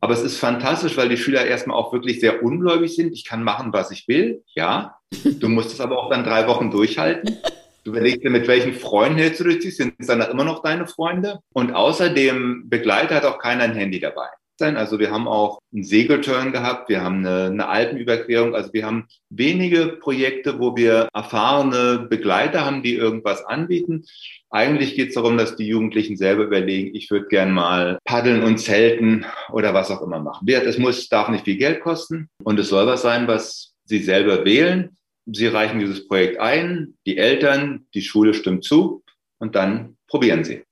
Aber 0.00 0.14
es 0.14 0.22
ist 0.24 0.38
fantastisch, 0.38 0.96
weil 0.96 1.08
die 1.08 1.16
Schüler 1.16 1.46
erstmal 1.46 1.76
auch 1.76 1.92
wirklich 1.92 2.18
sehr 2.18 2.42
ungläubig 2.42 2.96
sind. 2.96 3.12
Ich 3.12 3.24
kann 3.24 3.44
machen, 3.44 3.72
was 3.72 3.92
ich 3.92 4.08
will. 4.08 4.42
Ja. 4.56 4.98
Du 5.40 5.48
musst 5.48 5.72
es 5.72 5.80
aber 5.80 5.98
auch 5.98 6.10
dann 6.10 6.24
drei 6.24 6.46
Wochen 6.46 6.70
durchhalten. 6.70 7.38
Du 7.84 7.90
überlegst 7.90 8.22
dir, 8.24 8.30
mit 8.30 8.48
welchen 8.48 8.72
Freunden 8.72 9.18
hältst 9.18 9.40
du 9.40 9.44
dich? 9.44 9.76
Sind 9.76 9.94
es 9.98 10.06
dann 10.06 10.22
immer 10.22 10.44
noch 10.44 10.62
deine 10.62 10.86
Freunde? 10.86 11.40
Und 11.52 11.72
außerdem 11.72 12.68
Begleiter 12.68 13.16
hat 13.16 13.24
auch 13.24 13.38
keiner 13.38 13.64
ein 13.64 13.74
Handy 13.74 14.00
dabei. 14.00 14.28
Also 14.60 15.00
wir 15.00 15.10
haben 15.10 15.26
auch 15.26 15.58
einen 15.72 15.82
Segelturn 15.82 16.52
gehabt, 16.52 16.88
wir 16.88 17.02
haben 17.02 17.26
eine, 17.26 17.46
eine 17.46 17.68
Alpenüberquerung. 17.68 18.54
Also 18.54 18.72
wir 18.72 18.86
haben 18.86 19.08
wenige 19.28 19.98
Projekte, 20.00 20.60
wo 20.60 20.76
wir 20.76 21.08
erfahrene 21.12 22.06
Begleiter 22.08 22.64
haben, 22.64 22.82
die 22.82 22.94
irgendwas 22.94 23.44
anbieten. 23.44 24.04
Eigentlich 24.50 24.94
geht 24.94 25.08
es 25.08 25.14
darum, 25.14 25.36
dass 25.36 25.56
die 25.56 25.66
Jugendlichen 25.66 26.16
selber 26.16 26.44
überlegen, 26.44 26.94
ich 26.94 27.10
würde 27.10 27.26
gern 27.26 27.50
mal 27.50 27.98
paddeln 28.04 28.44
und 28.44 28.58
zelten 28.58 29.26
oder 29.50 29.74
was 29.74 29.90
auch 29.90 30.02
immer 30.02 30.20
machen. 30.20 30.46
Es 30.48 30.78
muss, 30.78 31.08
darf 31.08 31.28
nicht 31.28 31.44
viel 31.44 31.56
Geld 31.56 31.80
kosten 31.80 32.28
und 32.44 32.60
es 32.60 32.68
soll 32.68 32.86
was 32.86 33.02
sein, 33.02 33.26
was 33.26 33.74
sie 33.84 33.98
selber 33.98 34.44
wählen. 34.44 34.96
Sie 35.26 35.46
reichen 35.46 35.78
dieses 35.78 36.06
Projekt 36.06 36.38
ein, 36.40 36.94
die 37.06 37.16
Eltern, 37.16 37.86
die 37.94 38.02
Schule 38.02 38.34
stimmt 38.34 38.64
zu 38.64 39.02
und 39.38 39.54
dann 39.54 39.96
probieren 40.06 40.44
sie. 40.44 40.64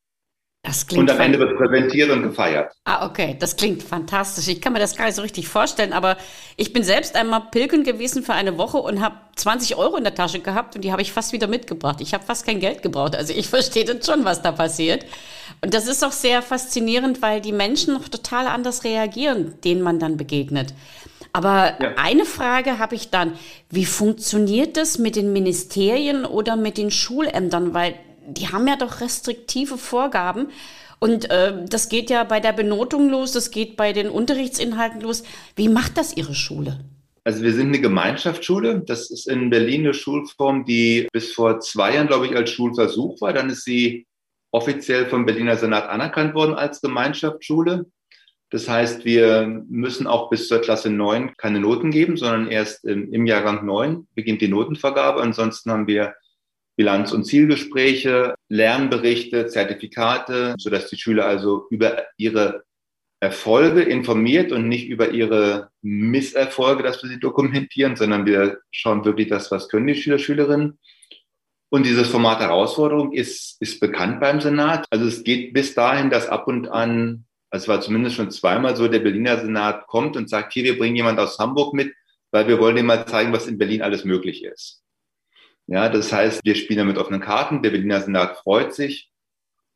Das 0.64 0.86
klingt 0.86 1.10
und 1.10 1.10
am 1.10 1.20
Ende 1.20 1.40
wird 1.40 1.56
präsentiert 1.56 2.08
und 2.10 2.22
gefeiert. 2.22 2.72
Ah, 2.84 3.04
okay, 3.04 3.36
das 3.36 3.56
klingt 3.56 3.82
fantastisch. 3.82 4.46
Ich 4.46 4.60
kann 4.60 4.72
mir 4.72 4.78
das 4.78 4.96
gar 4.96 5.06
nicht 5.06 5.16
so 5.16 5.22
richtig 5.22 5.48
vorstellen, 5.48 5.92
aber 5.92 6.16
ich 6.56 6.72
bin 6.72 6.84
selbst 6.84 7.16
einmal 7.16 7.48
pilgern 7.50 7.82
gewesen 7.82 8.22
für 8.22 8.34
eine 8.34 8.58
Woche 8.58 8.76
und 8.76 9.00
habe 9.00 9.16
20 9.34 9.74
Euro 9.74 9.96
in 9.96 10.04
der 10.04 10.14
Tasche 10.14 10.38
gehabt 10.38 10.76
und 10.76 10.82
die 10.82 10.92
habe 10.92 11.02
ich 11.02 11.10
fast 11.10 11.32
wieder 11.32 11.48
mitgebracht. 11.48 12.00
Ich 12.00 12.14
habe 12.14 12.24
fast 12.24 12.46
kein 12.46 12.60
Geld 12.60 12.80
gebraucht. 12.82 13.16
Also 13.16 13.34
ich 13.34 13.48
verstehe 13.48 13.84
dann 13.84 14.02
schon, 14.02 14.24
was 14.24 14.40
da 14.40 14.52
passiert. 14.52 15.04
Und 15.62 15.74
das 15.74 15.88
ist 15.88 16.04
auch 16.04 16.12
sehr 16.12 16.42
faszinierend, 16.42 17.22
weil 17.22 17.40
die 17.40 17.52
Menschen 17.52 17.94
noch 17.94 18.08
total 18.08 18.46
anders 18.46 18.84
reagieren, 18.84 19.60
denen 19.64 19.82
man 19.82 19.98
dann 19.98 20.16
begegnet. 20.16 20.74
Aber 21.32 21.76
ja. 21.80 21.94
eine 21.96 22.24
Frage 22.24 22.78
habe 22.78 22.94
ich 22.94 23.10
dann. 23.10 23.32
Wie 23.70 23.86
funktioniert 23.86 24.76
das 24.76 24.98
mit 24.98 25.16
den 25.16 25.32
Ministerien 25.32 26.24
oder 26.24 26.56
mit 26.56 26.76
den 26.76 26.90
Schulämtern? 26.90 27.72
Weil 27.74 27.94
die 28.26 28.48
haben 28.48 28.66
ja 28.68 28.76
doch 28.76 29.00
restriktive 29.00 29.78
Vorgaben. 29.78 30.48
Und 30.98 31.30
äh, 31.30 31.64
das 31.68 31.88
geht 31.88 32.10
ja 32.10 32.22
bei 32.22 32.38
der 32.38 32.52
Benotung 32.52 33.10
los, 33.10 33.32
das 33.32 33.50
geht 33.50 33.76
bei 33.76 33.92
den 33.92 34.08
Unterrichtsinhalten 34.08 35.00
los. 35.00 35.24
Wie 35.56 35.68
macht 35.68 35.96
das 35.98 36.16
Ihre 36.16 36.34
Schule? 36.34 36.84
Also 37.24 37.42
wir 37.42 37.52
sind 37.52 37.68
eine 37.68 37.80
Gemeinschaftsschule. 37.80 38.82
Das 38.86 39.10
ist 39.10 39.28
in 39.28 39.50
Berlin 39.50 39.82
eine 39.82 39.94
Schulform, 39.94 40.64
die 40.64 41.08
bis 41.12 41.32
vor 41.32 41.60
zwei 41.60 41.94
Jahren, 41.94 42.08
glaube 42.08 42.26
ich, 42.26 42.36
als 42.36 42.50
Schulversuch 42.50 43.20
war. 43.20 43.32
Dann 43.32 43.50
ist 43.50 43.64
sie 43.64 44.06
offiziell 44.52 45.06
vom 45.06 45.24
Berliner 45.24 45.56
Senat 45.56 45.88
anerkannt 45.88 46.34
worden 46.34 46.54
als 46.54 46.80
Gemeinschaftsschule. 46.80 47.86
Das 48.52 48.68
heißt, 48.68 49.06
wir 49.06 49.64
müssen 49.70 50.06
auch 50.06 50.28
bis 50.28 50.46
zur 50.46 50.60
Klasse 50.60 50.90
9 50.90 51.38
keine 51.38 51.58
Noten 51.58 51.90
geben, 51.90 52.18
sondern 52.18 52.48
erst 52.48 52.84
im, 52.84 53.24
Jahrgang 53.24 53.64
9 53.64 54.06
beginnt 54.14 54.42
die 54.42 54.48
Notenvergabe. 54.48 55.22
Ansonsten 55.22 55.70
haben 55.70 55.86
wir 55.86 56.14
Bilanz- 56.76 57.12
und 57.12 57.24
Zielgespräche, 57.24 58.34
Lernberichte, 58.50 59.46
Zertifikate, 59.46 60.54
sodass 60.58 60.90
die 60.90 60.98
Schüler 60.98 61.24
also 61.24 61.66
über 61.70 62.04
ihre 62.18 62.64
Erfolge 63.20 63.80
informiert 63.82 64.52
und 64.52 64.68
nicht 64.68 64.86
über 64.86 65.12
ihre 65.12 65.70
Misserfolge, 65.80 66.82
dass 66.82 67.02
wir 67.02 67.08
sie 67.08 67.20
dokumentieren, 67.20 67.96
sondern 67.96 68.26
wir 68.26 68.58
schauen 68.70 69.06
wirklich 69.06 69.28
das, 69.28 69.50
was 69.50 69.70
können 69.70 69.86
die 69.86 69.94
Schüler, 69.94 70.18
Schülerinnen. 70.18 70.78
Und 71.70 71.86
dieses 71.86 72.08
Format 72.08 72.40
Herausforderung 72.40 73.12
ist, 73.12 73.56
ist 73.62 73.80
bekannt 73.80 74.20
beim 74.20 74.42
Senat. 74.42 74.84
Also 74.90 75.06
es 75.06 75.24
geht 75.24 75.54
bis 75.54 75.74
dahin, 75.74 76.10
dass 76.10 76.28
ab 76.28 76.48
und 76.48 76.68
an, 76.68 77.24
also 77.52 77.64
es 77.64 77.68
war 77.68 77.80
zumindest 77.82 78.16
schon 78.16 78.30
zweimal 78.30 78.76
so, 78.76 78.88
der 78.88 79.00
Berliner 79.00 79.38
Senat 79.38 79.86
kommt 79.86 80.16
und 80.16 80.30
sagt, 80.30 80.54
hier, 80.54 80.64
wir 80.64 80.78
bringen 80.78 80.96
jemand 80.96 81.20
aus 81.20 81.38
Hamburg 81.38 81.74
mit, 81.74 81.92
weil 82.30 82.48
wir 82.48 82.58
wollen 82.58 82.78
ihm 82.78 82.86
mal 82.86 83.06
zeigen, 83.06 83.32
was 83.32 83.46
in 83.46 83.58
Berlin 83.58 83.82
alles 83.82 84.06
möglich 84.06 84.42
ist. 84.42 84.82
Ja, 85.66 85.90
das 85.90 86.10
heißt, 86.12 86.40
wir 86.44 86.54
spielen 86.54 86.86
mit 86.86 86.96
offenen 86.96 87.20
Karten. 87.20 87.62
Der 87.62 87.70
Berliner 87.70 88.00
Senat 88.00 88.38
freut 88.38 88.74
sich. 88.74 89.10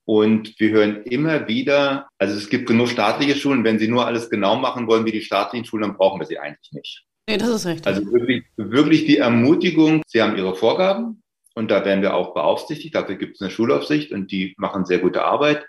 Und 0.06 0.58
wir 0.58 0.70
hören 0.70 1.02
immer 1.02 1.48
wieder, 1.48 2.08
also 2.16 2.36
es 2.36 2.48
gibt 2.48 2.66
genug 2.66 2.88
staatliche 2.88 3.34
Schulen, 3.34 3.64
wenn 3.64 3.78
sie 3.78 3.88
nur 3.88 4.06
alles 4.06 4.30
genau 4.30 4.56
machen 4.56 4.86
wollen 4.86 5.04
wie 5.04 5.12
die 5.12 5.20
staatlichen 5.20 5.66
Schulen, 5.66 5.82
dann 5.82 5.96
brauchen 5.96 6.20
wir 6.20 6.26
sie 6.26 6.38
eigentlich 6.38 6.72
nicht. 6.72 7.04
Nee, 7.28 7.38
das 7.38 7.48
ist 7.48 7.66
richtig. 7.66 7.86
Also 7.88 8.10
wirklich, 8.10 8.44
wirklich 8.56 9.04
die 9.04 9.18
Ermutigung, 9.18 10.02
sie 10.06 10.22
haben 10.22 10.36
ihre 10.36 10.54
Vorgaben 10.54 11.22
und 11.54 11.70
da 11.70 11.84
werden 11.84 12.02
wir 12.02 12.14
auch 12.14 12.34
beaufsichtigt. 12.34 12.94
Dafür 12.94 13.16
gibt 13.16 13.34
es 13.34 13.42
eine 13.42 13.50
Schulaufsicht 13.50 14.12
und 14.12 14.30
die 14.30 14.54
machen 14.58 14.86
sehr 14.86 15.00
gute 15.00 15.24
Arbeit. 15.24 15.66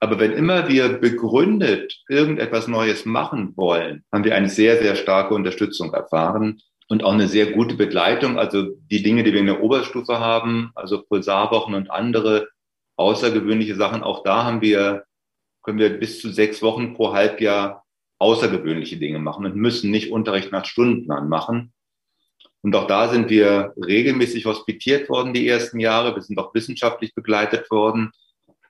Aber 0.00 0.18
wenn 0.18 0.32
immer 0.32 0.68
wir 0.68 0.88
begründet 0.98 2.02
irgendetwas 2.08 2.68
Neues 2.68 3.06
machen 3.06 3.56
wollen, 3.56 4.04
haben 4.12 4.24
wir 4.24 4.34
eine 4.34 4.48
sehr, 4.48 4.78
sehr 4.78 4.96
starke 4.96 5.34
Unterstützung 5.34 5.94
erfahren 5.94 6.60
und 6.88 7.04
auch 7.04 7.12
eine 7.12 7.28
sehr 7.28 7.52
gute 7.52 7.74
Begleitung. 7.74 8.38
Also 8.38 8.68
die 8.90 9.02
Dinge, 9.02 9.24
die 9.24 9.32
wir 9.32 9.40
in 9.40 9.46
der 9.46 9.62
Oberstufe 9.62 10.18
haben, 10.18 10.72
also 10.74 11.02
Pulsarwochen 11.02 11.74
und 11.74 11.90
andere 11.90 12.48
außergewöhnliche 12.96 13.76
Sachen, 13.76 14.02
auch 14.02 14.22
da 14.22 14.44
haben 14.44 14.60
wir, 14.60 15.04
können 15.62 15.78
wir 15.78 15.90
bis 15.90 16.20
zu 16.20 16.30
sechs 16.30 16.62
Wochen 16.62 16.94
pro 16.94 17.12
Halbjahr 17.12 17.84
außergewöhnliche 18.18 18.98
Dinge 18.98 19.18
machen 19.18 19.44
und 19.46 19.56
müssen 19.56 19.90
nicht 19.90 20.12
Unterricht 20.12 20.52
nach 20.52 20.64
Stundenplan 20.64 21.28
machen. 21.28 21.72
Und 22.62 22.74
auch 22.76 22.86
da 22.86 23.08
sind 23.08 23.28
wir 23.28 23.74
regelmäßig 23.76 24.46
hospitiert 24.46 25.10
worden 25.10 25.34
die 25.34 25.46
ersten 25.46 25.80
Jahre. 25.80 26.14
Wir 26.14 26.22
sind 26.22 26.38
auch 26.38 26.54
wissenschaftlich 26.54 27.14
begleitet 27.14 27.70
worden. 27.70 28.10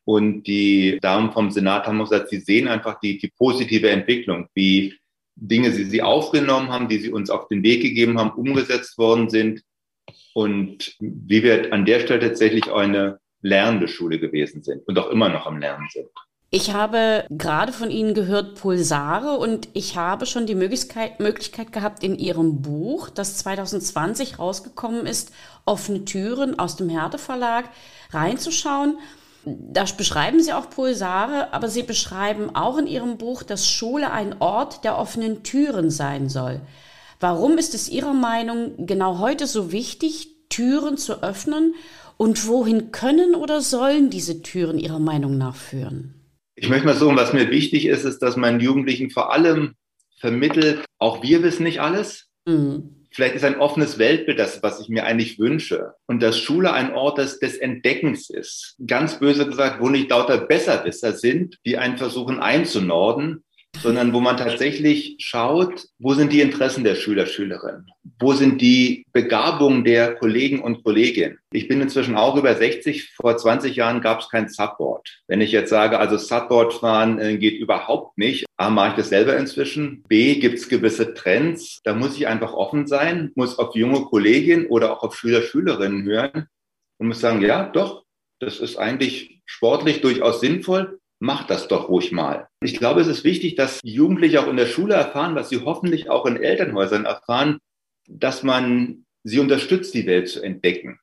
Und 0.04 0.44
die 0.44 0.98
Damen 1.00 1.32
vom 1.32 1.50
Senat 1.50 1.86
haben 1.86 1.98
gesagt, 1.98 2.28
sie 2.28 2.40
sehen 2.40 2.68
einfach 2.68 3.00
die, 3.00 3.18
die 3.18 3.32
positive 3.38 3.88
Entwicklung, 3.88 4.48
wie 4.54 4.98
Dinge, 5.36 5.70
die 5.70 5.84
sie 5.84 6.02
aufgenommen 6.02 6.70
haben, 6.70 6.88
die 6.88 6.98
sie 6.98 7.10
uns 7.10 7.30
auf 7.30 7.48
den 7.48 7.62
Weg 7.62 7.82
gegeben 7.82 8.18
haben, 8.18 8.30
umgesetzt 8.32 8.98
worden 8.98 9.30
sind. 9.30 9.62
Und 10.34 10.96
wie 11.00 11.42
wir 11.42 11.72
an 11.72 11.84
der 11.84 12.00
Stelle 12.00 12.20
tatsächlich 12.20 12.70
eine 12.70 13.18
lernende 13.40 13.88
Schule 13.88 14.18
gewesen 14.18 14.62
sind 14.62 14.86
und 14.86 14.98
auch 14.98 15.10
immer 15.10 15.28
noch 15.28 15.46
am 15.46 15.58
Lernen 15.58 15.86
sind. 15.90 16.08
Ich 16.50 16.72
habe 16.72 17.26
gerade 17.30 17.72
von 17.72 17.90
Ihnen 17.90 18.14
gehört 18.14 18.54
Pulsare 18.54 19.38
und 19.38 19.68
ich 19.72 19.96
habe 19.96 20.24
schon 20.24 20.46
die 20.46 20.54
Möglichkeit, 20.54 21.18
Möglichkeit 21.18 21.72
gehabt, 21.72 22.04
in 22.04 22.16
Ihrem 22.16 22.62
Buch, 22.62 23.10
das 23.10 23.38
2020 23.38 24.38
rausgekommen 24.38 25.04
ist, 25.04 25.32
Offene 25.64 26.04
Türen 26.04 26.56
aus 26.58 26.76
dem 26.76 26.88
Härte 26.88 27.18
Verlag, 27.18 27.70
reinzuschauen. 28.12 28.98
Da 29.46 29.84
beschreiben 29.96 30.42
Sie 30.42 30.52
auch 30.52 30.70
Pulsare, 30.70 31.52
aber 31.52 31.68
Sie 31.68 31.82
beschreiben 31.82 32.54
auch 32.54 32.78
in 32.78 32.86
Ihrem 32.86 33.18
Buch, 33.18 33.42
dass 33.42 33.68
Schule 33.68 34.10
ein 34.10 34.40
Ort 34.40 34.84
der 34.84 34.98
offenen 34.98 35.42
Türen 35.42 35.90
sein 35.90 36.28
soll. 36.28 36.60
Warum 37.20 37.58
ist 37.58 37.74
es 37.74 37.88
Ihrer 37.88 38.14
Meinung 38.14 38.86
genau 38.86 39.18
heute 39.18 39.46
so 39.46 39.72
wichtig, 39.72 40.28
Türen 40.48 40.96
zu 40.96 41.22
öffnen? 41.22 41.74
Und 42.16 42.46
wohin 42.46 42.92
können 42.92 43.34
oder 43.34 43.60
sollen 43.60 44.08
diese 44.08 44.42
Türen 44.42 44.78
Ihrer 44.78 45.00
Meinung 45.00 45.36
nach 45.36 45.56
führen? 45.56 46.14
Ich 46.54 46.68
möchte 46.68 46.86
mal 46.86 46.94
sagen, 46.94 47.16
was 47.16 47.32
mir 47.32 47.50
wichtig 47.50 47.86
ist, 47.86 48.04
ist, 48.04 48.20
dass 48.20 48.36
man 48.36 48.60
Jugendlichen 48.60 49.10
vor 49.10 49.32
allem 49.32 49.74
vermittelt, 50.20 50.84
auch 50.98 51.22
wir 51.22 51.42
wissen 51.42 51.64
nicht 51.64 51.80
alles. 51.80 52.30
Mhm. 52.46 52.93
Vielleicht 53.14 53.36
ist 53.36 53.44
ein 53.44 53.60
offenes 53.60 53.98
Weltbild 53.98 54.40
das, 54.40 54.60
was 54.64 54.80
ich 54.80 54.88
mir 54.88 55.04
eigentlich 55.04 55.38
wünsche. 55.38 55.94
Und 56.06 56.20
dass 56.20 56.36
Schule 56.36 56.72
ein 56.72 56.92
Ort 56.92 57.18
des, 57.18 57.38
des 57.38 57.56
Entdeckens 57.56 58.28
ist. 58.28 58.74
Ganz 58.84 59.20
böse 59.20 59.46
gesagt, 59.46 59.80
wo 59.80 59.88
nicht 59.88 60.10
lauter 60.10 60.38
Besserwisser 60.38 61.12
sind, 61.12 61.60
die 61.64 61.78
einen 61.78 61.96
versuchen 61.96 62.40
einzunorden, 62.40 63.43
sondern 63.80 64.12
wo 64.12 64.20
man 64.20 64.36
tatsächlich 64.36 65.16
schaut, 65.18 65.86
wo 65.98 66.14
sind 66.14 66.32
die 66.32 66.40
Interessen 66.40 66.84
der 66.84 66.94
Schüler, 66.94 67.26
Schülerinnen? 67.26 67.86
Wo 68.18 68.32
sind 68.32 68.60
die 68.60 69.04
Begabungen 69.12 69.84
der 69.84 70.14
Kollegen 70.14 70.60
und 70.60 70.84
Kolleginnen? 70.84 71.38
Ich 71.52 71.68
bin 71.68 71.80
inzwischen 71.80 72.16
auch 72.16 72.36
über 72.36 72.54
60. 72.54 73.12
Vor 73.14 73.36
20 73.36 73.76
Jahren 73.76 74.00
gab 74.00 74.20
es 74.20 74.28
kein 74.28 74.48
Subboard. 74.48 75.08
Wenn 75.26 75.40
ich 75.40 75.52
jetzt 75.52 75.70
sage, 75.70 75.98
also 75.98 76.16
Subboard 76.16 76.74
fahren 76.74 77.18
äh, 77.18 77.36
geht 77.36 77.58
überhaupt 77.58 78.16
nicht, 78.18 78.46
A, 78.56 78.70
mache 78.70 78.90
ich 78.90 78.96
das 78.96 79.08
selber 79.08 79.36
inzwischen. 79.36 80.02
B, 80.08 80.36
gibt 80.36 80.58
es 80.58 80.68
gewisse 80.68 81.14
Trends. 81.14 81.80
Da 81.84 81.94
muss 81.94 82.16
ich 82.16 82.26
einfach 82.26 82.54
offen 82.54 82.86
sein, 82.86 83.32
muss 83.34 83.58
auf 83.58 83.74
junge 83.74 84.02
Kolleginnen 84.04 84.66
oder 84.66 84.92
auch 84.92 85.02
auf 85.02 85.16
Schüler, 85.16 85.42
Schülerinnen 85.42 86.04
hören 86.04 86.46
und 86.98 87.08
muss 87.08 87.20
sagen, 87.20 87.42
ja, 87.42 87.64
doch, 87.68 88.04
das 88.40 88.60
ist 88.60 88.76
eigentlich 88.76 89.42
sportlich 89.46 90.00
durchaus 90.00 90.40
sinnvoll 90.40 90.98
macht 91.24 91.50
das 91.50 91.68
doch 91.68 91.88
ruhig 91.88 92.12
mal. 92.12 92.48
Ich 92.60 92.76
glaube, 92.76 93.00
es 93.00 93.06
ist 93.06 93.24
wichtig, 93.24 93.54
dass 93.56 93.80
Jugendliche 93.82 94.40
auch 94.40 94.46
in 94.46 94.58
der 94.58 94.66
Schule 94.66 94.94
erfahren, 94.94 95.34
was 95.34 95.48
sie 95.48 95.62
hoffentlich 95.64 96.10
auch 96.10 96.26
in 96.26 96.36
Elternhäusern 96.36 97.06
erfahren, 97.06 97.58
dass 98.06 98.42
man 98.42 99.06
sie 99.22 99.38
unterstützt, 99.38 99.94
die 99.94 100.06
Welt 100.06 100.28
zu 100.28 100.42
entdecken. 100.42 101.00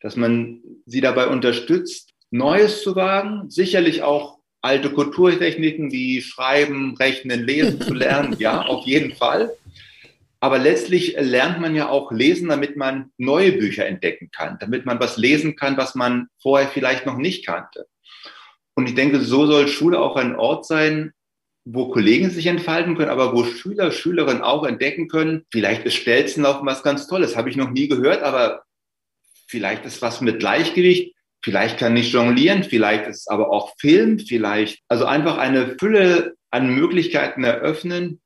Dass 0.00 0.16
man 0.16 0.62
sie 0.86 1.02
dabei 1.02 1.26
unterstützt, 1.28 2.10
Neues 2.30 2.82
zu 2.82 2.96
wagen, 2.96 3.50
sicherlich 3.50 4.02
auch 4.02 4.38
alte 4.62 4.90
Kulturtechniken 4.90 5.92
wie 5.92 6.22
Schreiben, 6.22 6.96
Rechnen, 6.96 7.44
Lesen 7.44 7.80
zu 7.82 7.92
lernen, 7.92 8.36
ja, 8.38 8.62
auf 8.62 8.86
jeden 8.86 9.14
Fall. 9.14 9.52
Aber 10.40 10.58
letztlich 10.58 11.16
lernt 11.18 11.60
man 11.60 11.74
ja 11.74 11.90
auch 11.90 12.10
lesen, 12.12 12.48
damit 12.48 12.76
man 12.76 13.12
neue 13.18 13.52
Bücher 13.52 13.86
entdecken 13.86 14.30
kann, 14.30 14.56
damit 14.58 14.86
man 14.86 14.98
was 15.00 15.18
lesen 15.18 15.54
kann, 15.54 15.76
was 15.76 15.94
man 15.94 16.28
vorher 16.40 16.68
vielleicht 16.68 17.04
noch 17.04 17.18
nicht 17.18 17.46
kannte. 17.46 17.86
Und 18.74 18.88
ich 18.88 18.94
denke, 18.94 19.20
so 19.20 19.46
soll 19.46 19.68
Schule 19.68 20.00
auch 20.00 20.16
ein 20.16 20.36
Ort 20.36 20.66
sein, 20.66 21.12
wo 21.64 21.88
Kollegen 21.88 22.30
sich 22.30 22.46
entfalten 22.46 22.96
können, 22.96 23.10
aber 23.10 23.32
wo 23.32 23.44
Schüler, 23.44 23.90
Schülerinnen 23.90 24.42
auch 24.42 24.64
entdecken 24.64 25.08
können, 25.08 25.46
vielleicht 25.50 25.84
ist 25.84 25.94
Stelzenlaufen 25.94 26.66
was 26.66 26.82
ganz 26.82 27.06
Tolles, 27.06 27.36
habe 27.36 27.48
ich 27.48 27.56
noch 27.56 27.70
nie 27.70 27.88
gehört, 27.88 28.22
aber 28.22 28.64
vielleicht 29.46 29.86
ist 29.86 30.02
was 30.02 30.20
mit 30.20 30.40
Gleichgewicht, 30.40 31.14
vielleicht 31.42 31.78
kann 31.78 31.96
ich 31.96 32.12
jonglieren, 32.12 32.64
vielleicht 32.64 33.06
ist 33.06 33.20
es 33.20 33.28
aber 33.28 33.50
auch 33.50 33.74
Film, 33.78 34.18
vielleicht, 34.18 34.82
also 34.88 35.06
einfach 35.06 35.38
eine 35.38 35.78
Fülle 35.78 36.34
an 36.50 36.74
Möglichkeiten 36.74 37.44
eröffnen 37.44 38.20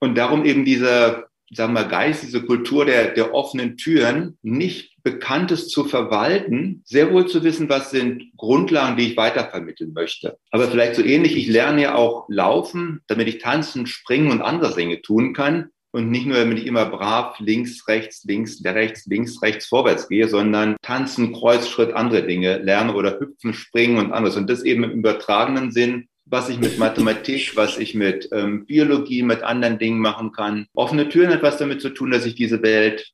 und 0.00 0.16
darum 0.16 0.44
eben 0.44 0.66
dieser 0.66 1.28
sagen 1.52 1.74
wir, 1.74 1.84
Geist, 1.84 2.22
diese 2.22 2.42
Kultur 2.42 2.84
der, 2.84 3.08
der 3.08 3.34
offenen 3.34 3.76
Türen, 3.76 4.38
nicht 4.42 4.91
Bekanntes 5.02 5.68
zu 5.68 5.84
verwalten, 5.84 6.82
sehr 6.84 7.12
wohl 7.12 7.26
zu 7.26 7.42
wissen, 7.42 7.68
was 7.68 7.90
sind 7.90 8.32
Grundlagen, 8.36 8.96
die 8.96 9.08
ich 9.08 9.16
weitervermitteln 9.16 9.92
möchte. 9.92 10.38
Aber 10.50 10.68
vielleicht 10.68 10.94
so 10.94 11.02
ähnlich, 11.02 11.36
ich 11.36 11.48
lerne 11.48 11.82
ja 11.82 11.94
auch 11.94 12.26
laufen, 12.28 13.00
damit 13.06 13.28
ich 13.28 13.38
tanzen, 13.38 13.86
springen 13.86 14.30
und 14.30 14.42
andere 14.42 14.74
Dinge 14.74 15.02
tun 15.02 15.32
kann. 15.32 15.70
Und 15.94 16.10
nicht 16.10 16.26
nur, 16.26 16.38
damit 16.38 16.58
ich 16.58 16.66
immer 16.66 16.86
brav 16.86 17.38
links, 17.38 17.86
rechts, 17.86 18.24
links, 18.24 18.64
rechts, 18.64 19.04
links, 19.06 19.42
rechts 19.42 19.66
vorwärts 19.66 20.08
gehe, 20.08 20.26
sondern 20.26 20.76
tanzen, 20.80 21.34
Kreuzschritt, 21.34 21.92
andere 21.92 22.26
Dinge 22.26 22.58
lerne 22.58 22.94
oder 22.94 23.20
hüpfen, 23.20 23.52
springen 23.52 23.98
und 23.98 24.10
anderes. 24.10 24.36
Und 24.36 24.48
das 24.48 24.62
eben 24.62 24.84
im 24.84 24.92
übertragenen 24.92 25.70
Sinn 25.70 26.08
was 26.24 26.48
ich 26.48 26.58
mit 26.58 26.78
Mathematik, 26.78 27.56
was 27.56 27.76
ich 27.76 27.94
mit 27.94 28.30
ähm, 28.32 28.64
Biologie, 28.64 29.22
mit 29.22 29.42
anderen 29.42 29.78
Dingen 29.78 29.98
machen 29.98 30.32
kann. 30.32 30.66
Offene 30.74 31.10
Türen 31.10 31.30
hat 31.30 31.42
was 31.42 31.58
damit 31.58 31.82
zu 31.82 31.90
tun, 31.90 32.10
dass 32.10 32.24
ich 32.24 32.34
diese 32.34 32.62
Welt 32.62 33.12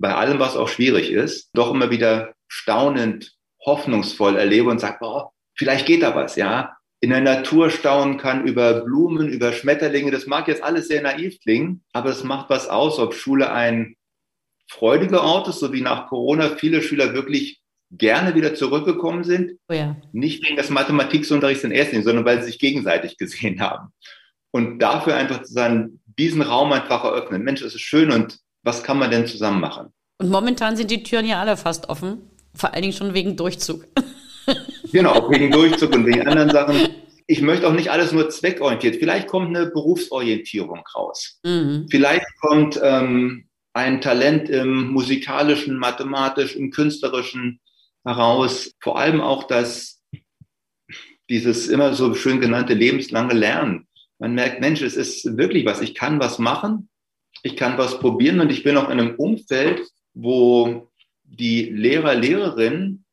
bei 0.00 0.14
allem, 0.14 0.38
was 0.38 0.56
auch 0.56 0.68
schwierig 0.68 1.12
ist, 1.12 1.50
doch 1.52 1.72
immer 1.72 1.90
wieder 1.90 2.32
staunend, 2.48 3.34
hoffnungsvoll 3.64 4.36
erlebe 4.36 4.70
und 4.70 4.80
sage, 4.80 4.98
oh, 5.02 5.28
vielleicht 5.54 5.86
geht 5.86 6.02
da 6.02 6.14
was, 6.14 6.36
ja. 6.36 6.76
In 7.02 7.10
der 7.10 7.20
Natur 7.20 7.70
staunen 7.70 8.18
kann 8.18 8.46
über 8.46 8.80
Blumen, 8.80 9.28
über 9.28 9.52
Schmetterlinge. 9.52 10.10
Das 10.10 10.26
mag 10.26 10.48
jetzt 10.48 10.62
alles 10.62 10.88
sehr 10.88 11.02
naiv 11.02 11.38
klingen, 11.40 11.82
aber 11.92 12.10
es 12.10 12.24
macht 12.24 12.50
was 12.50 12.68
aus, 12.68 12.98
ob 12.98 13.14
Schule 13.14 13.52
ein 13.52 13.96
freudiger 14.68 15.22
Ort 15.22 15.48
ist, 15.48 15.60
so 15.60 15.72
wie 15.72 15.80
nach 15.80 16.08
Corona 16.08 16.56
viele 16.56 16.82
Schüler 16.82 17.14
wirklich 17.14 17.60
gerne 17.90 18.34
wieder 18.34 18.54
zurückgekommen 18.54 19.24
sind. 19.24 19.58
Oh 19.68 19.74
ja. 19.74 19.96
Nicht 20.12 20.44
wegen 20.44 20.56
des 20.56 20.70
Mathematiksunterrichts 20.70 21.64
in 21.64 21.72
erster 21.72 21.92
Linie, 21.92 22.04
sondern 22.04 22.24
weil 22.24 22.40
sie 22.40 22.46
sich 22.46 22.58
gegenseitig 22.58 23.16
gesehen 23.18 23.60
haben. 23.60 23.92
Und 24.50 24.78
dafür 24.78 25.16
einfach 25.16 25.42
zu 25.42 25.52
sagen, 25.52 26.00
diesen 26.18 26.42
Raum 26.42 26.72
einfach 26.72 27.04
eröffnen. 27.04 27.42
Mensch, 27.42 27.62
es 27.62 27.74
ist 27.74 27.80
schön 27.80 28.10
und 28.10 28.38
was 28.62 28.82
kann 28.82 28.98
man 28.98 29.10
denn 29.10 29.26
zusammen 29.26 29.60
machen? 29.60 29.92
Und 30.18 30.30
momentan 30.30 30.76
sind 30.76 30.90
die 30.90 31.02
Türen 31.02 31.26
ja 31.26 31.40
alle 31.40 31.56
fast 31.56 31.88
offen. 31.88 32.18
Vor 32.54 32.72
allen 32.72 32.82
Dingen 32.82 32.94
schon 32.94 33.14
wegen 33.14 33.36
Durchzug. 33.36 33.86
genau, 34.92 35.30
wegen 35.30 35.50
Durchzug 35.50 35.94
und 35.94 36.06
wegen 36.06 36.26
anderen 36.26 36.50
Sachen. 36.50 36.88
Ich 37.26 37.40
möchte 37.40 37.66
auch 37.66 37.72
nicht 37.72 37.90
alles 37.90 38.12
nur 38.12 38.28
zweckorientiert. 38.28 38.96
Vielleicht 38.96 39.28
kommt 39.28 39.56
eine 39.56 39.66
Berufsorientierung 39.66 40.82
raus. 40.94 41.38
Mhm. 41.44 41.86
Vielleicht 41.90 42.26
kommt 42.40 42.78
ähm, 42.82 43.48
ein 43.72 44.00
Talent 44.00 44.50
im 44.50 44.88
musikalischen, 44.88 45.78
mathematischen, 45.78 46.70
künstlerischen 46.70 47.60
heraus 48.04 48.72
vor 48.80 48.98
allem 48.98 49.20
auch 49.20 49.44
das, 49.44 50.02
dieses 51.28 51.68
immer 51.68 51.94
so 51.94 52.14
schön 52.14 52.40
genannte 52.40 52.74
lebenslange 52.74 53.34
Lernen. 53.34 53.86
Man 54.18 54.34
merkt, 54.34 54.60
Mensch, 54.60 54.82
es 54.82 54.96
ist 54.96 55.38
wirklich 55.38 55.64
was. 55.64 55.80
Ich 55.80 55.94
kann 55.94 56.20
was 56.20 56.38
machen, 56.38 56.89
ich 57.42 57.56
kann 57.56 57.78
was 57.78 57.98
probieren 57.98 58.40
und 58.40 58.50
ich 58.50 58.62
bin 58.62 58.76
auch 58.76 58.90
in 58.90 59.00
einem 59.00 59.14
Umfeld, 59.16 59.82
wo 60.14 60.90
die 61.24 61.64
Lehrer, 61.64 62.14
Lehrerinnen 62.14 63.04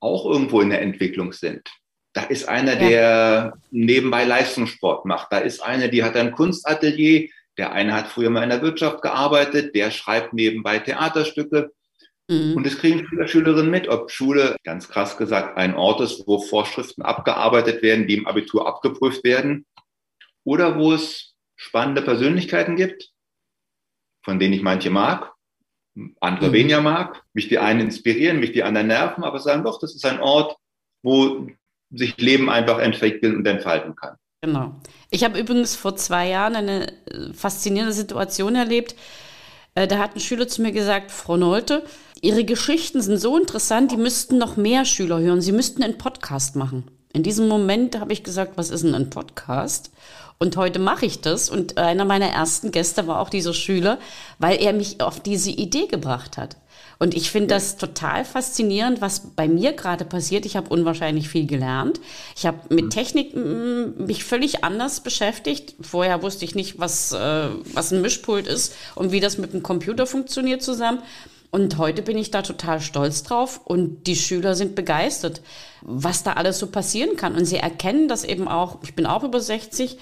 auch 0.00 0.26
irgendwo 0.26 0.60
in 0.60 0.70
der 0.70 0.82
Entwicklung 0.82 1.32
sind. 1.32 1.68
Da 2.12 2.24
ist 2.24 2.48
einer, 2.48 2.72
ja. 2.74 2.88
der 2.88 3.52
nebenbei 3.70 4.24
Leistungssport 4.24 5.06
macht. 5.06 5.32
Da 5.32 5.38
ist 5.38 5.62
einer, 5.62 5.88
die 5.88 6.02
hat 6.02 6.16
ein 6.16 6.32
Kunstatelier. 6.32 7.28
Der 7.56 7.72
eine 7.72 7.94
hat 7.94 8.08
früher 8.08 8.30
mal 8.30 8.42
in 8.42 8.50
der 8.50 8.62
Wirtschaft 8.62 9.02
gearbeitet. 9.02 9.74
Der 9.74 9.90
schreibt 9.90 10.34
nebenbei 10.34 10.78
Theaterstücke. 10.78 11.72
Mhm. 12.28 12.56
Und 12.56 12.66
das 12.66 12.78
kriegen 12.78 13.06
Schüler, 13.06 13.28
Schülerinnen 13.28 13.70
mit, 13.70 13.88
ob 13.88 14.10
Schule, 14.10 14.56
ganz 14.64 14.88
krass 14.88 15.16
gesagt, 15.16 15.56
ein 15.56 15.74
Ort 15.74 16.00
ist, 16.00 16.26
wo 16.26 16.38
Vorschriften 16.38 17.02
abgearbeitet 17.02 17.82
werden, 17.82 18.06
die 18.06 18.16
im 18.16 18.26
Abitur 18.26 18.66
abgeprüft 18.66 19.24
werden, 19.24 19.66
oder 20.44 20.78
wo 20.78 20.92
es 20.92 21.34
spannende 21.56 22.02
Persönlichkeiten 22.02 22.76
gibt, 22.76 23.11
von 24.22 24.38
denen 24.38 24.54
ich 24.54 24.62
manche 24.62 24.90
mag, 24.90 25.32
andere 26.20 26.48
mhm. 26.48 26.52
weniger 26.52 26.80
mag, 26.80 27.22
mich 27.34 27.48
die 27.48 27.58
einen 27.58 27.80
inspirieren, 27.80 28.40
mich 28.40 28.52
die 28.52 28.62
anderen 28.62 28.86
nerven, 28.86 29.24
aber 29.24 29.38
sagen 29.38 29.64
doch, 29.64 29.78
das 29.78 29.94
ist 29.94 30.06
ein 30.06 30.20
Ort, 30.20 30.56
wo 31.02 31.46
sich 31.90 32.16
Leben 32.18 32.48
einfach 32.48 32.78
entwickeln 32.78 33.36
und 33.36 33.46
entfalten 33.46 33.94
kann. 33.94 34.16
Genau. 34.40 34.74
Ich 35.10 35.24
habe 35.24 35.38
übrigens 35.38 35.76
vor 35.76 35.94
zwei 35.96 36.28
Jahren 36.28 36.56
eine 36.56 36.88
äh, 37.06 37.32
faszinierende 37.32 37.92
Situation 37.92 38.56
erlebt. 38.56 38.96
Äh, 39.74 39.86
da 39.86 39.98
hat 39.98 40.16
ein 40.16 40.20
Schüler 40.20 40.48
zu 40.48 40.62
mir 40.62 40.72
gesagt, 40.72 41.10
Frau 41.10 41.36
Nolte, 41.36 41.84
Ihre 42.20 42.44
Geschichten 42.44 43.02
sind 43.02 43.18
so 43.18 43.36
interessant, 43.36 43.90
die 43.90 43.96
müssten 43.96 44.38
noch 44.38 44.56
mehr 44.56 44.84
Schüler 44.84 45.20
hören. 45.20 45.40
Sie 45.40 45.52
müssten 45.52 45.82
einen 45.82 45.98
Podcast 45.98 46.56
machen. 46.56 46.90
In 47.12 47.22
diesem 47.22 47.48
Moment 47.48 47.98
habe 47.98 48.12
ich 48.12 48.22
gesagt, 48.22 48.52
was 48.56 48.70
ist 48.70 48.84
denn 48.84 48.94
ein 48.94 49.10
Podcast? 49.10 49.92
Und 50.42 50.56
heute 50.56 50.80
mache 50.80 51.06
ich 51.06 51.20
das. 51.20 51.48
Und 51.48 51.78
einer 51.78 52.04
meiner 52.04 52.26
ersten 52.26 52.72
Gäste 52.72 53.06
war 53.06 53.20
auch 53.20 53.30
dieser 53.30 53.54
Schüler, 53.54 53.98
weil 54.40 54.60
er 54.60 54.72
mich 54.72 55.00
auf 55.00 55.20
diese 55.20 55.50
Idee 55.50 55.86
gebracht 55.86 56.36
hat. 56.36 56.56
Und 56.98 57.14
ich 57.14 57.30
finde 57.30 57.54
das 57.54 57.76
total 57.76 58.24
faszinierend, 58.24 59.00
was 59.00 59.20
bei 59.36 59.46
mir 59.46 59.72
gerade 59.72 60.04
passiert. 60.04 60.44
Ich 60.44 60.56
habe 60.56 60.68
unwahrscheinlich 60.68 61.28
viel 61.28 61.46
gelernt. 61.46 62.00
Ich 62.36 62.44
habe 62.44 62.58
mit 62.70 62.86
mhm. 62.86 62.90
Technik 62.90 63.36
mich 63.36 64.24
völlig 64.24 64.64
anders 64.64 64.98
beschäftigt. 64.98 65.76
Vorher 65.80 66.24
wusste 66.24 66.44
ich 66.44 66.56
nicht, 66.56 66.80
was, 66.80 67.12
äh, 67.12 67.46
was 67.72 67.92
ein 67.92 68.02
Mischpult 68.02 68.48
ist 68.48 68.74
und 68.96 69.12
wie 69.12 69.20
das 69.20 69.38
mit 69.38 69.52
dem 69.52 69.62
Computer 69.62 70.06
funktioniert 70.06 70.60
zusammen. 70.60 71.04
Und 71.52 71.76
heute 71.76 72.02
bin 72.02 72.16
ich 72.16 72.30
da 72.30 72.42
total 72.42 72.80
stolz 72.80 73.22
drauf 73.22 73.60
und 73.62 74.06
die 74.06 74.16
Schüler 74.16 74.54
sind 74.54 74.74
begeistert, 74.74 75.42
was 75.82 76.22
da 76.22 76.32
alles 76.32 76.58
so 76.58 76.66
passieren 76.66 77.16
kann. 77.16 77.36
Und 77.36 77.44
sie 77.44 77.58
erkennen 77.58 78.08
das 78.08 78.24
eben 78.24 78.48
auch, 78.48 78.78
ich 78.82 78.94
bin 78.94 79.04
auch 79.04 79.22
über 79.22 79.38
60, 79.38 79.98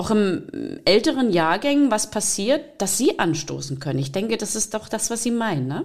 auch 0.00 0.10
im 0.10 0.80
älteren 0.86 1.30
Jahrgängen, 1.30 1.90
was 1.90 2.10
passiert, 2.10 2.80
dass 2.80 2.96
sie 2.96 3.18
anstoßen 3.18 3.80
können. 3.80 3.98
Ich 3.98 4.12
denke, 4.12 4.38
das 4.38 4.56
ist 4.56 4.72
doch 4.72 4.88
das, 4.88 5.10
was 5.10 5.22
Sie 5.22 5.30
meinen, 5.30 5.66
ne? 5.68 5.84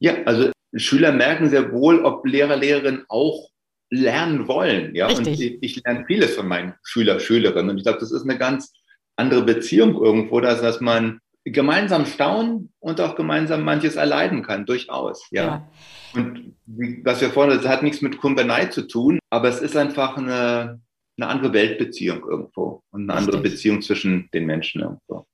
Ja, 0.00 0.14
also 0.24 0.50
Schüler 0.74 1.12
merken 1.12 1.48
sehr 1.48 1.72
wohl, 1.72 2.04
ob 2.04 2.26
Lehrer, 2.26 2.56
Lehrerinnen 2.56 3.04
auch 3.08 3.50
lernen 3.88 4.48
wollen. 4.48 4.96
Ja, 4.96 5.06
Richtig. 5.06 5.26
und 5.26 5.32
ich, 5.40 5.58
ich 5.62 5.84
lerne 5.84 6.04
vieles 6.06 6.34
von 6.34 6.48
meinen 6.48 6.74
Schüler, 6.82 7.20
Schülerinnen. 7.20 7.70
Und 7.70 7.78
ich 7.78 7.84
glaube, 7.84 8.00
das 8.00 8.10
ist 8.10 8.24
eine 8.24 8.36
ganz 8.36 8.72
andere 9.14 9.42
Beziehung 9.42 9.94
irgendwo, 9.94 10.40
dass, 10.40 10.60
dass 10.60 10.80
man 10.80 11.20
gemeinsam 11.44 12.04
staunen 12.04 12.72
und 12.80 13.00
auch 13.00 13.14
gemeinsam 13.14 13.62
manches 13.62 13.94
erleiden 13.94 14.42
kann, 14.42 14.66
durchaus. 14.66 15.24
Ja. 15.30 15.44
ja. 15.44 15.68
Und 16.14 16.56
was 17.04 17.20
wir 17.20 17.30
vorhin, 17.30 17.56
das 17.56 17.68
hat 17.68 17.84
nichts 17.84 18.02
mit 18.02 18.18
Kumpanei 18.18 18.66
zu 18.66 18.88
tun, 18.88 19.20
aber 19.30 19.48
es 19.48 19.60
ist 19.60 19.76
einfach 19.76 20.16
eine, 20.16 20.80
eine 21.18 21.28
andere 21.28 21.52
Weltbeziehung 21.52 22.22
irgendwo 22.28 22.82
und 22.90 23.02
eine 23.02 23.18
Richtig. 23.18 23.34
andere 23.34 23.50
Beziehung 23.50 23.82
zwischen 23.82 24.28
den 24.34 24.46
Menschen 24.46 24.82
irgendwo. 24.82 25.26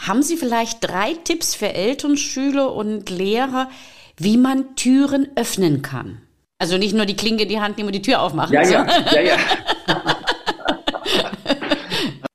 Haben 0.00 0.22
Sie 0.22 0.36
vielleicht 0.36 0.78
drei 0.82 1.14
Tipps 1.14 1.54
für 1.54 1.72
Eltern, 1.72 2.16
Schüler 2.16 2.74
und 2.74 3.10
Lehrer, 3.10 3.70
wie 4.16 4.36
man 4.36 4.74
Türen 4.76 5.28
öffnen 5.36 5.82
kann. 5.82 6.22
Also 6.58 6.78
nicht 6.78 6.94
nur 6.94 7.06
die 7.06 7.16
Klinke 7.16 7.44
in 7.44 7.48
die 7.48 7.60
Hand 7.60 7.76
nehmen 7.76 7.88
und 7.88 7.94
die 7.94 8.02
Tür 8.02 8.20
aufmachen. 8.20 8.52
Ja, 8.52 8.62
ja, 8.62 8.86
ja, 9.14 9.20
ja. 9.22 9.36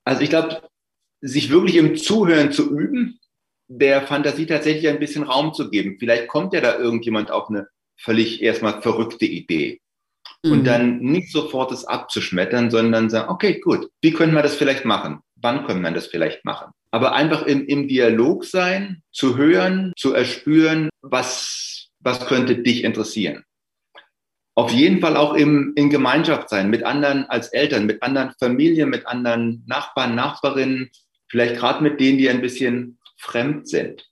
also 0.04 0.22
ich 0.22 0.30
glaube, 0.30 0.62
sich 1.22 1.50
wirklich 1.50 1.76
im 1.76 1.96
Zuhören 1.96 2.52
zu 2.52 2.70
üben, 2.70 3.20
der 3.68 4.04
Fantasie 4.04 4.46
tatsächlich 4.46 4.88
ein 4.88 5.00
bisschen 5.00 5.24
Raum 5.24 5.54
zu 5.54 5.70
geben. 5.70 5.98
Vielleicht 6.00 6.28
kommt 6.28 6.54
ja 6.54 6.62
da 6.62 6.78
irgendjemand 6.78 7.32
auf 7.32 7.50
eine 7.50 7.68
völlig 7.98 8.42
erstmal 8.42 8.82
verrückte 8.82 9.26
Idee. 9.26 9.80
Mhm. 10.44 10.52
Und 10.52 10.64
dann 10.66 11.00
nicht 11.00 11.32
sofort 11.32 11.72
das 11.72 11.86
abzuschmettern, 11.86 12.72
sondern 12.72 13.10
sagen, 13.10 13.30
okay, 13.30 13.60
gut, 13.60 13.90
wie 14.02 14.12
können 14.12 14.34
wir 14.34 14.44
das 14.44 14.56
vielleicht 14.56 14.86
machen? 14.86 15.20
Wann 15.36 15.66
können 15.66 15.82
wir 15.82 15.92
das 15.92 16.08
vielleicht 16.08 16.46
machen? 16.46 16.72
Aber 16.92 17.14
einfach 17.14 17.44
im, 17.44 17.66
im 17.66 17.88
Dialog 17.88 18.46
sein, 18.46 19.02
zu 19.12 19.38
hören, 19.38 19.92
zu 19.98 20.14
erspüren, 20.14 20.90
was 21.02 21.76
was 22.06 22.26
könnte 22.28 22.56
dich 22.56 22.84
interessieren. 22.84 23.44
Auf 24.54 24.72
jeden 24.72 25.02
Fall 25.02 25.18
auch 25.18 25.34
im, 25.34 25.74
in 25.76 25.90
Gemeinschaft 25.90 26.50
sein, 26.50 26.70
mit 26.70 26.84
anderen 26.84 27.26
als 27.26 27.50
Eltern, 27.50 27.88
mit 27.88 28.02
anderen 28.02 28.32
Familien, 28.40 28.90
mit 28.90 29.06
anderen 29.06 29.64
Nachbarn, 29.66 30.16
Nachbarinnen, 30.16 30.92
vielleicht 31.28 31.58
gerade 31.58 31.84
mit 31.84 32.00
denen, 32.00 32.20
die 32.20 32.30
ein 32.30 32.42
bisschen 32.42 33.00
fremd 33.18 33.68
sind. 33.68 34.08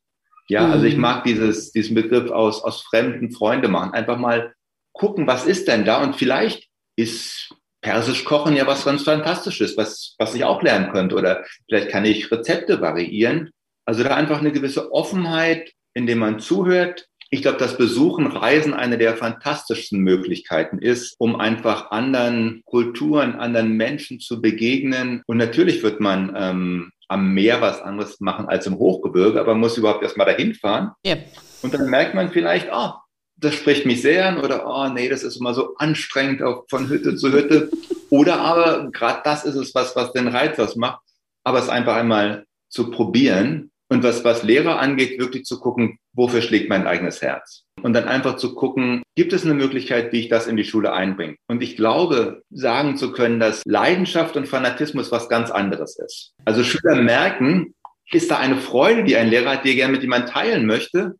Ja, 0.50 0.66
mhm. 0.66 0.74
also 0.74 0.86
ich 0.86 0.98
mag 0.98 1.24
dieses, 1.24 1.72
diesen 1.72 1.96
Begriff 1.96 2.30
aus, 2.32 2.62
aus 2.62 2.82
fremden 2.82 3.32
Freunde 3.32 3.70
machen. 3.70 3.94
Einfach 3.94 4.18
mal 4.18 4.54
gucken, 4.94 5.28
was 5.28 5.46
ist 5.46 5.68
denn 5.68 5.86
da? 5.86 6.02
Und 6.02 6.16
vielleicht 6.16 6.68
ist 6.96 7.54
Persisch 7.84 8.24
kochen 8.24 8.56
ja 8.56 8.66
was 8.66 8.86
ganz 8.86 9.04
Fantastisches, 9.04 9.76
was, 9.76 10.16
was 10.18 10.34
ich 10.34 10.46
auch 10.46 10.64
lernen 10.64 10.92
könnte. 10.92 11.16
Oder 11.16 11.44
vielleicht 11.68 11.90
kann 11.90 12.06
ich 12.06 12.32
Rezepte 12.32 12.80
variieren. 12.80 13.52
Also 13.86 14.04
da 14.04 14.16
einfach 14.16 14.40
eine 14.40 14.54
gewisse 14.54 14.94
Offenheit, 14.94 15.74
indem 15.94 16.20
man 16.20 16.40
zuhört, 16.40 17.08
ich 17.30 17.42
glaube, 17.42 17.58
dass 17.58 17.78
Besuchen, 17.78 18.28
Reisen 18.28 18.74
eine 18.74 18.98
der 18.98 19.18
fantastischsten 19.18 20.00
Möglichkeiten 20.00 20.78
ist, 20.78 21.16
um 21.18 21.36
einfach 21.36 21.92
anderen 21.92 22.62
Kulturen, 22.66 23.36
anderen 23.36 23.76
Menschen 23.76 24.20
zu 24.20 24.40
begegnen. 24.40 25.24
Und 25.26 25.38
natürlich 25.38 25.84
wird 25.84 26.00
man 26.00 26.34
ähm, 26.38 26.92
am 27.10 27.34
Meer 27.34 27.60
was 27.60 27.82
anderes 27.82 28.20
machen 28.22 28.48
als 28.48 28.68
im 28.68 28.78
Hochgebirge, 28.78 29.40
aber 29.40 29.54
man 29.54 29.62
muss 29.62 29.78
überhaupt 29.78 30.04
erstmal 30.04 30.28
dahin 30.28 30.54
fahren. 30.54 30.92
Yep. 31.06 31.26
Und 31.64 31.74
dann 31.74 31.90
merkt 31.90 32.14
man 32.14 32.30
vielleicht, 32.30 32.70
oh, 32.72 32.92
das 33.38 33.56
spricht 33.56 33.86
mich 33.86 34.02
sehr 34.02 34.28
an 34.28 34.40
oder 34.40 34.66
oh 34.68 34.88
nee, 34.90 35.10
das 35.10 35.24
ist 35.24 35.38
immer 35.38 35.54
so 35.54 35.76
anstrengend 35.78 36.42
auf, 36.42 36.66
von 36.70 36.90
Hütte 36.90 37.16
zu 37.16 37.32
Hütte. 37.32 37.70
Oder 38.10 38.40
aber 38.40 38.90
gerade 38.92 39.22
das 39.24 39.44
ist 39.46 39.56
es, 39.56 39.74
was, 39.76 39.96
was 39.96 40.14
den 40.14 40.28
Reiz 40.28 40.60
ausmacht. 40.60 41.02
Aber 41.44 41.60
es 41.60 41.70
einfach 41.70 41.96
einmal 41.96 42.46
zu 42.70 42.90
probieren 42.90 43.72
und 43.90 44.04
was, 44.04 44.24
was 44.24 44.44
Lehrer 44.44 44.80
angeht, 44.80 45.20
wirklich 45.20 45.44
zu 45.44 45.60
gucken, 45.60 45.98
wofür 46.14 46.42
schlägt 46.42 46.70
mein 46.70 46.88
eigenes 46.88 47.22
Herz? 47.22 47.64
Und 47.82 47.94
dann 47.94 48.08
einfach 48.08 48.38
zu 48.38 48.56
gucken, 48.56 49.04
gibt 49.16 49.34
es 49.34 49.44
eine 49.44 49.54
Möglichkeit, 49.54 50.14
wie 50.14 50.22
ich 50.22 50.30
das 50.30 50.48
in 50.48 50.56
die 50.56 50.64
Schule 50.64 50.94
einbringe? 50.94 51.36
Und 51.48 51.62
ich 51.62 51.76
glaube, 51.76 52.44
sagen 52.50 52.96
zu 52.98 53.12
können, 53.12 53.40
dass 53.40 53.62
Leidenschaft 53.66 54.38
und 54.38 54.48
Fanatismus 54.48 55.12
was 55.12 55.28
ganz 55.28 55.52
anderes 55.52 56.00
ist. 56.00 56.34
Also 56.46 56.64
Schüler 56.64 56.96
merken, 56.96 57.76
ist 58.12 58.32
da 58.32 58.38
eine 58.38 58.58
Freude, 58.58 59.04
die 59.04 59.18
ein 59.18 59.30
Lehrer 59.30 59.52
hat, 59.52 59.66
die 59.66 59.70
er 59.70 59.76
gerne 59.76 59.94
mit 59.94 60.02
jemandem 60.02 60.32
teilen 60.32 60.66
möchte 60.66 61.16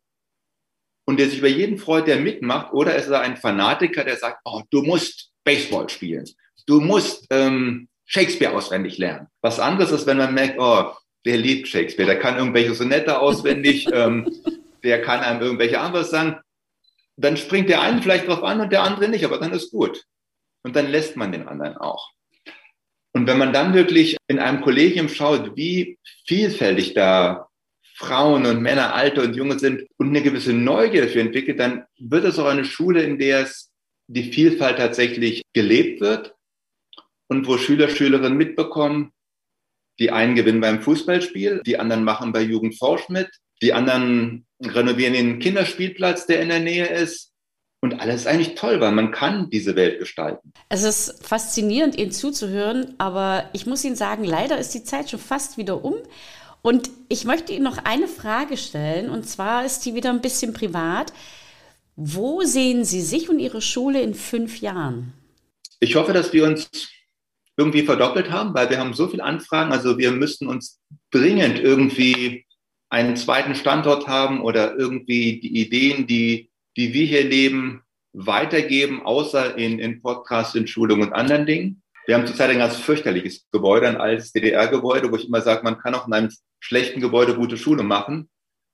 und 1.06 1.18
der 1.18 1.28
sich 1.28 1.38
über 1.38 1.48
jeden 1.48 1.78
freut, 1.78 2.06
der 2.06 2.18
mitmacht, 2.18 2.72
oder 2.72 2.96
ist 2.96 3.08
er 3.08 3.20
ein 3.20 3.36
Fanatiker, 3.36 4.04
der 4.04 4.16
sagt, 4.16 4.40
oh, 4.44 4.62
du 4.70 4.82
musst 4.82 5.30
Baseball 5.44 5.88
spielen, 5.88 6.24
du 6.66 6.80
musst 6.80 7.26
ähm, 7.30 7.88
Shakespeare 8.06 8.54
auswendig 8.54 8.98
lernen. 8.98 9.28
Was 9.40 9.60
anderes 9.60 9.90
ist, 9.90 10.06
wenn 10.06 10.18
man 10.18 10.34
merkt, 10.34 10.58
oh, 10.58 10.92
der 11.24 11.36
liebt 11.38 11.68
Shakespeare, 11.68 12.06
der 12.06 12.18
kann 12.18 12.36
irgendwelche 12.36 12.74
Sonette 12.74 13.18
auswendig, 13.18 13.86
ähm, 13.92 14.30
der 14.82 15.02
kann 15.02 15.20
einem 15.20 15.40
irgendwelche 15.40 15.80
anderes 15.80 16.10
sagen. 16.10 16.40
Dann 17.16 17.36
springt 17.36 17.68
der 17.68 17.80
eine 17.80 18.02
vielleicht 18.02 18.28
drauf 18.28 18.42
an 18.42 18.60
und 18.60 18.72
der 18.72 18.82
andere 18.82 19.08
nicht, 19.08 19.24
aber 19.24 19.38
dann 19.38 19.52
ist 19.52 19.70
gut. 19.70 20.04
Und 20.62 20.76
dann 20.76 20.90
lässt 20.90 21.16
man 21.16 21.32
den 21.32 21.46
anderen 21.46 21.76
auch. 21.76 22.10
Und 23.12 23.26
wenn 23.28 23.38
man 23.38 23.52
dann 23.52 23.74
wirklich 23.74 24.16
in 24.26 24.40
einem 24.40 24.60
Kollegium 24.60 25.08
schaut, 25.08 25.56
wie 25.56 25.98
vielfältig 26.26 26.94
da 26.94 27.48
Frauen 27.94 28.44
und 28.44 28.60
Männer, 28.60 28.94
Alte 28.94 29.22
und 29.22 29.36
Junge 29.36 29.58
sind 29.58 29.86
und 29.98 30.08
eine 30.08 30.22
gewisse 30.22 30.52
Neugier 30.52 31.02
dafür 31.02 31.22
entwickelt, 31.22 31.60
dann 31.60 31.84
wird 31.98 32.24
es 32.24 32.38
auch 32.38 32.46
eine 32.46 32.64
Schule, 32.64 33.02
in 33.02 33.18
der 33.18 33.42
es 33.42 33.70
die 34.08 34.32
Vielfalt 34.32 34.78
tatsächlich 34.78 35.42
gelebt 35.52 36.00
wird 36.00 36.34
und 37.28 37.46
wo 37.46 37.56
Schüler, 37.56 37.88
Schülerinnen 37.88 38.36
mitbekommen, 38.36 39.12
die 39.98 40.10
einen 40.10 40.34
gewinnen 40.34 40.60
beim 40.60 40.82
Fußballspiel, 40.82 41.62
die 41.64 41.78
anderen 41.78 42.04
machen 42.04 42.32
bei 42.32 42.42
Jugend 42.42 42.76
Forsch 42.76 43.08
mit, 43.08 43.28
die 43.62 43.72
anderen 43.72 44.44
renovieren 44.60 45.14
den 45.14 45.38
Kinderspielplatz, 45.38 46.26
der 46.26 46.42
in 46.42 46.48
der 46.48 46.60
Nähe 46.60 46.86
ist. 46.86 47.30
Und 47.80 48.00
alles 48.00 48.22
ist 48.22 48.26
eigentlich 48.26 48.54
toll, 48.54 48.80
weil 48.80 48.92
man 48.92 49.10
kann 49.10 49.50
diese 49.50 49.76
Welt 49.76 49.98
gestalten. 49.98 50.52
Es 50.70 50.84
ist 50.84 51.24
faszinierend, 51.24 51.96
Ihnen 51.96 52.12
zuzuhören, 52.12 52.94
aber 52.96 53.50
ich 53.52 53.66
muss 53.66 53.84
Ihnen 53.84 53.94
sagen, 53.94 54.24
leider 54.24 54.58
ist 54.58 54.70
die 54.70 54.84
Zeit 54.84 55.10
schon 55.10 55.20
fast 55.20 55.58
wieder 55.58 55.84
um. 55.84 55.96
Und 56.64 56.88
ich 57.10 57.26
möchte 57.26 57.52
Ihnen 57.52 57.62
noch 57.62 57.76
eine 57.84 58.08
Frage 58.08 58.56
stellen, 58.56 59.10
und 59.10 59.28
zwar 59.28 59.66
ist 59.66 59.80
die 59.80 59.94
wieder 59.94 60.08
ein 60.08 60.22
bisschen 60.22 60.54
privat. 60.54 61.12
Wo 61.94 62.40
sehen 62.40 62.86
Sie 62.86 63.02
sich 63.02 63.28
und 63.28 63.38
Ihre 63.38 63.60
Schule 63.60 64.00
in 64.00 64.14
fünf 64.14 64.62
Jahren? 64.62 65.12
Ich 65.78 65.94
hoffe, 65.94 66.14
dass 66.14 66.32
wir 66.32 66.44
uns 66.44 66.70
irgendwie 67.58 67.82
verdoppelt 67.82 68.30
haben, 68.30 68.54
weil 68.54 68.70
wir 68.70 68.78
haben 68.78 68.94
so 68.94 69.08
viele 69.08 69.24
Anfragen. 69.24 69.72
Also 69.72 69.98
wir 69.98 70.10
müssten 70.12 70.46
uns 70.46 70.80
dringend 71.10 71.60
irgendwie 71.60 72.46
einen 72.88 73.16
zweiten 73.16 73.54
Standort 73.54 74.08
haben 74.08 74.40
oder 74.40 74.74
irgendwie 74.78 75.40
die 75.40 75.60
Ideen, 75.60 76.06
die, 76.06 76.50
die 76.78 76.94
wir 76.94 77.04
hier 77.04 77.24
leben, 77.24 77.82
weitergeben, 78.14 79.02
außer 79.04 79.58
in, 79.58 79.78
in 79.80 80.00
Podcasts, 80.00 80.54
in 80.54 80.66
Schulung 80.66 81.02
und 81.02 81.12
anderen 81.12 81.44
Dingen. 81.44 81.82
Wir 82.06 82.14
haben 82.14 82.26
zurzeit 82.26 82.48
ein 82.48 82.58
ganz 82.58 82.76
fürchterliches 82.76 83.46
Gebäude, 83.50 83.86
ein 83.86 83.98
altes 83.98 84.32
DDR-Gebäude, 84.32 85.10
wo 85.10 85.16
ich 85.16 85.26
immer 85.26 85.42
sage, 85.42 85.62
man 85.62 85.78
kann 85.78 85.94
auch 85.94 86.06
in 86.06 86.12
einem 86.14 86.30
schlechten 86.64 87.00
Gebäude 87.00 87.34
gute 87.34 87.58
Schule 87.58 87.82
machen. 87.82 88.30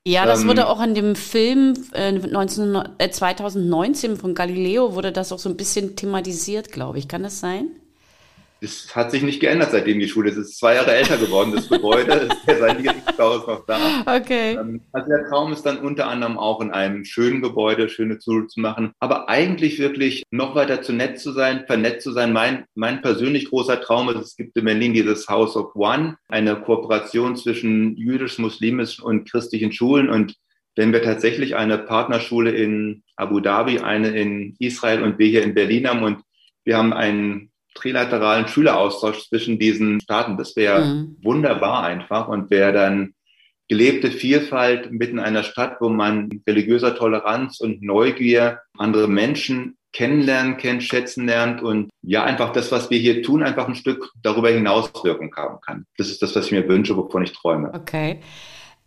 Ja, 0.07 0.25
das 0.25 0.43
ähm, 0.43 0.49
wurde 0.49 0.69
auch 0.69 0.81
in 0.81 0.95
dem 0.95 1.17
Film 1.17 1.75
äh, 1.93 2.13
19, 2.13 2.77
äh, 2.99 3.11
2019 3.11 4.17
von 4.17 4.35
Galileo, 4.35 4.95
wurde 4.95 5.11
das 5.11 5.33
auch 5.33 5.41
so 5.41 5.49
ein 5.49 5.57
bisschen 5.57 5.97
thematisiert, 5.97 6.71
glaube 6.71 6.99
ich. 6.99 7.09
Kann 7.09 7.25
das 7.25 7.41
sein? 7.41 7.67
Das 8.61 8.95
hat 8.95 9.11
sich 9.11 9.23
nicht 9.23 9.41
geändert, 9.41 9.71
seitdem 9.71 9.99
die 9.99 10.09
Schule 10.09 10.31
ist. 10.31 10.37
Es 10.37 10.51
ist 10.51 10.59
zwei 10.59 10.75
Jahre 10.75 10.93
älter 10.93 11.17
geworden, 11.17 11.53
das 11.55 11.69
Gebäude. 11.69 12.13
ist 12.47 12.59
seit 12.59 12.79
Niedrigstau 12.79 13.39
ist 13.39 13.47
noch 13.47 13.65
da. 13.65 14.03
Okay. 14.07 14.55
Ähm, 14.55 14.83
also 14.93 15.09
der 15.09 15.29
Traum 15.29 15.53
ist 15.53 15.63
dann 15.65 15.79
unter 15.79 16.09
anderem 16.09 16.39
auch 16.39 16.61
in 16.61 16.71
einem 16.71 17.05
schönen 17.05 17.41
Gebäude 17.41 17.89
schöne 17.89 18.19
Schule 18.23 18.47
zu 18.49 18.61
machen. 18.61 18.93
Aber 18.99 19.29
eigentlich 19.29 19.79
wirklich 19.79 20.25
noch 20.31 20.55
weiter 20.55 20.83
zu 20.83 20.93
nett 20.93 21.19
zu 21.19 21.33
sein, 21.33 21.65
vernetzt 21.67 22.05
zu 22.05 22.13
sein. 22.13 22.33
Mein, 22.33 22.65
mein 22.75 23.01
persönlich 23.01 23.49
großer 23.49 23.81
Traum 23.81 24.11
ist, 24.11 24.21
es 24.21 24.37
gibt 24.37 24.57
in 24.57 24.65
Berlin 24.65 24.93
dieses 24.93 25.29
House 25.29 25.57
of 25.57 25.75
One, 25.75 26.17
eine 26.29 26.57
Kooperation 26.57 27.37
zwischen 27.37 27.97
jüdisch, 27.97 28.39
muslimisch 28.39 29.01
und 29.01 29.31
christlichen 29.31 29.73
Schulen. 29.73 30.11
Und 30.11 30.35
wenn 30.77 30.93
wir 30.93 31.03
tatsächlich 31.03 31.57
eine 31.57 31.79
Partnerschule 31.79 32.51
in 32.51 33.03
Abu 33.17 33.41
Dhabi, 33.41 33.81
eine 33.81 34.11
in 34.11 34.57
Israel 34.59 35.03
und 35.03 35.19
wir 35.19 35.29
hier 35.29 35.43
in 35.43 35.55
Berlin 35.55 35.89
haben 35.89 36.03
und 36.03 36.21
wir 36.65 36.77
haben 36.77 36.93
einen 36.93 37.50
trilateralen 37.75 38.49
Schüleraustausch 38.49 39.29
zwischen 39.29 39.59
diesen 39.59 40.01
Staaten. 40.01 40.37
Das 40.37 40.57
wäre 40.57 40.85
mhm. 40.85 41.17
wunderbar 41.23 41.85
einfach 41.85 42.29
und 42.29 42.51
wäre 42.51 42.73
dann 42.73 43.15
gelebte 43.69 44.11
Vielfalt 44.11 44.91
mitten 44.91 45.19
in 45.19 45.25
einer 45.25 45.45
Stadt, 45.45 45.77
wo 45.81 45.89
man 45.89 46.43
religiöser 46.47 46.97
Toleranz 46.97 47.61
und 47.61 47.83
Neugier 47.83 48.61
andere 48.77 49.07
Menschen 49.07 49.77
kennenlernen, 49.93 50.57
kennt, 50.57 50.83
schätzen 50.83 51.27
lernt 51.27 51.63
und 51.63 51.91
ja, 52.03 52.25
einfach 52.25 52.53
das, 52.53 52.71
was 52.73 52.91
wir 52.91 52.99
hier 52.99 53.23
tun, 53.23 53.43
einfach 53.43 53.69
ein 53.69 53.75
Stück 53.75 54.11
darüber 54.23 54.51
hinaus 54.51 54.93
Wirkung 55.03 55.35
haben 55.37 55.61
kann. 55.61 55.87
Das 55.97 56.11
ist 56.11 56.23
das, 56.23 56.35
was 56.37 56.47
ich 56.47 56.53
mir 56.53 56.69
wünsche, 56.69 56.97
wovon 56.97 57.23
ich 57.23 57.33
träume. 57.33 57.73
Okay. 57.75 58.21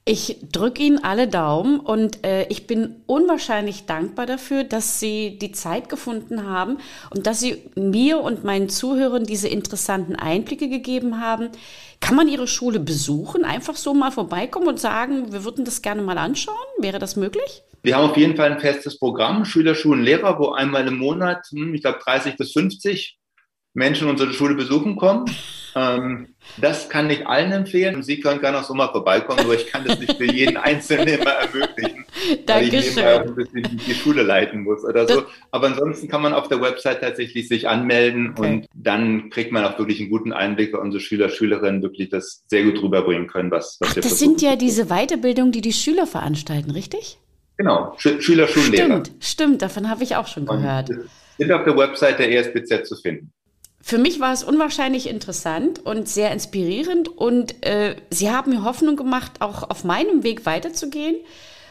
Ich 0.05 0.37
drücke 0.51 0.83
Ihnen 0.83 1.01
alle 1.01 1.29
Daumen 1.29 1.79
und 1.79 2.25
äh, 2.25 2.45
ich 2.49 2.67
bin 2.67 2.97
unwahrscheinlich 3.05 3.85
dankbar 3.85 4.25
dafür, 4.25 4.65
dass 4.65 4.99
Sie 4.99 5.37
die 5.39 5.53
Zeit 5.53 5.87
gefunden 5.87 6.45
haben 6.45 6.79
und 7.11 7.25
dass 7.25 7.39
Sie 7.39 7.61
mir 7.75 8.19
und 8.19 8.43
meinen 8.43 8.67
Zuhörern 8.67 9.23
diese 9.23 9.47
interessanten 9.47 10.17
Einblicke 10.17 10.67
gegeben 10.67 11.21
haben. 11.21 11.51
Kann 12.01 12.17
man 12.17 12.27
Ihre 12.27 12.47
Schule 12.47 12.81
besuchen, 12.81 13.45
einfach 13.45 13.77
so 13.77 13.93
mal 13.93 14.11
vorbeikommen 14.11 14.67
und 14.67 14.79
sagen, 14.79 15.31
wir 15.31 15.45
würden 15.45 15.63
das 15.63 15.81
gerne 15.81 16.01
mal 16.01 16.17
anschauen? 16.17 16.57
Wäre 16.79 16.99
das 16.99 17.15
möglich? 17.15 17.63
Wir 17.81 17.95
haben 17.95 18.09
auf 18.09 18.17
jeden 18.17 18.35
Fall 18.35 18.51
ein 18.51 18.59
festes 18.59 18.99
Programm, 18.99 19.45
Schüler, 19.45 19.73
Schulen, 19.73 20.03
Lehrer, 20.03 20.37
wo 20.37 20.49
einmal 20.49 20.85
im 20.85 20.97
Monat, 20.97 21.47
hm, 21.51 21.73
ich 21.73 21.81
glaube 21.81 21.99
30 22.03 22.35
bis 22.35 22.51
50 22.51 23.17
Menschen 23.73 24.09
unsere 24.09 24.33
Schule 24.33 24.55
besuchen 24.55 24.97
kommen. 24.97 25.25
Ähm, 25.75 26.27
das 26.57 26.89
kann 26.89 27.09
ich 27.09 27.25
allen 27.25 27.51
empfehlen. 27.51 28.03
Sie 28.03 28.19
können 28.19 28.39
gerne 28.39 28.59
auch 28.59 28.63
so 28.63 28.73
mal 28.73 28.89
vorbeikommen, 28.89 29.39
aber 29.39 29.55
ich 29.55 29.67
kann 29.67 29.83
das 29.85 29.99
nicht 29.99 30.15
für 30.15 30.25
jeden 30.25 30.57
Einzelnen 30.57 31.07
immer 31.07 31.31
ermöglichen, 31.31 32.05
weil 32.47 32.65
ich 32.65 32.71
nebenbei 32.71 33.15
auch 33.15 33.25
ein 33.25 33.35
bisschen 33.35 33.81
die 33.85 33.93
Schule 33.93 34.23
leiten 34.23 34.61
muss 34.61 34.83
oder 34.83 35.07
so. 35.07 35.23
Aber 35.51 35.67
ansonsten 35.67 36.07
kann 36.07 36.21
man 36.21 36.33
auf 36.33 36.47
der 36.47 36.61
Website 36.61 37.01
tatsächlich 37.01 37.47
sich 37.47 37.67
anmelden 37.67 38.33
okay. 38.37 38.41
und 38.41 38.67
dann 38.73 39.29
kriegt 39.29 39.51
man 39.51 39.65
auch 39.65 39.77
wirklich 39.79 39.99
einen 39.99 40.09
guten 40.09 40.33
Einblick, 40.33 40.73
weil 40.73 40.81
unsere 40.81 41.01
Schüler, 41.01 41.29
Schülerinnen 41.29 41.81
wirklich 41.81 42.09
das 42.09 42.43
sehr 42.47 42.63
gut 42.63 42.81
rüberbringen 42.81 43.27
können, 43.27 43.49
was, 43.49 43.77
was 43.79 43.89
Ach, 43.89 43.95
wir 43.95 44.01
Das 44.03 44.19
sind 44.19 44.41
ja 44.41 44.55
diese 44.55 44.85
Weiterbildungen, 44.85 45.51
die 45.51 45.61
die 45.61 45.73
Schüler 45.73 46.05
veranstalten, 46.05 46.71
richtig? 46.71 47.17
Genau, 47.57 47.93
Sch 47.97 48.19
Schüler, 48.19 48.47
Schullehrer. 48.47 48.85
Stimmt, 48.85 49.11
stimmt, 49.19 49.61
davon 49.61 49.89
habe 49.89 50.03
ich 50.03 50.15
auch 50.15 50.27
schon 50.27 50.45
gehört. 50.45 50.89
Und 50.89 51.09
sind 51.37 51.51
auf 51.51 51.63
der 51.63 51.75
Website 51.77 52.19
der 52.19 52.31
ESBZ 52.31 52.87
zu 52.87 52.95
finden. 52.95 53.31
Für 53.85 53.97
mich 53.97 54.21
war 54.21 54.31
es 54.31 54.45
unwahrscheinlich 54.45 55.09
interessant 55.09 55.85
und 55.85 56.07
sehr 56.07 56.31
inspirierend 56.31 57.09
und 57.09 57.65
äh, 57.65 57.97
Sie 58.09 58.31
haben 58.31 58.51
mir 58.51 58.63
Hoffnung 58.63 58.95
gemacht, 58.95 59.33
auch 59.41 59.69
auf 59.69 59.83
meinem 59.83 60.23
Weg 60.23 60.45
weiterzugehen. 60.45 61.17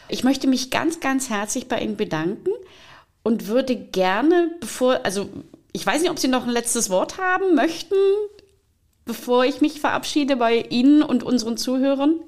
Ich 0.09 0.23
möchte 0.23 0.45
mich 0.45 0.69
ganz, 0.69 0.99
ganz 0.99 1.31
herzlich 1.31 1.67
bei 1.67 1.81
Ihnen 1.81 1.97
bedanken 1.97 2.51
und 3.23 3.47
würde 3.47 3.75
gerne, 3.75 4.51
bevor, 4.59 5.03
also 5.03 5.27
ich 5.71 5.87
weiß 5.87 6.03
nicht, 6.03 6.11
ob 6.11 6.19
Sie 6.19 6.27
noch 6.27 6.43
ein 6.43 6.51
letztes 6.51 6.91
Wort 6.91 7.17
haben 7.17 7.55
möchten, 7.55 7.95
bevor 9.05 9.45
ich 9.45 9.61
mich 9.61 9.79
verabschiede 9.79 10.35
bei 10.35 10.67
Ihnen 10.69 11.01
und 11.01 11.23
unseren 11.23 11.57
Zuhörern. 11.57 12.19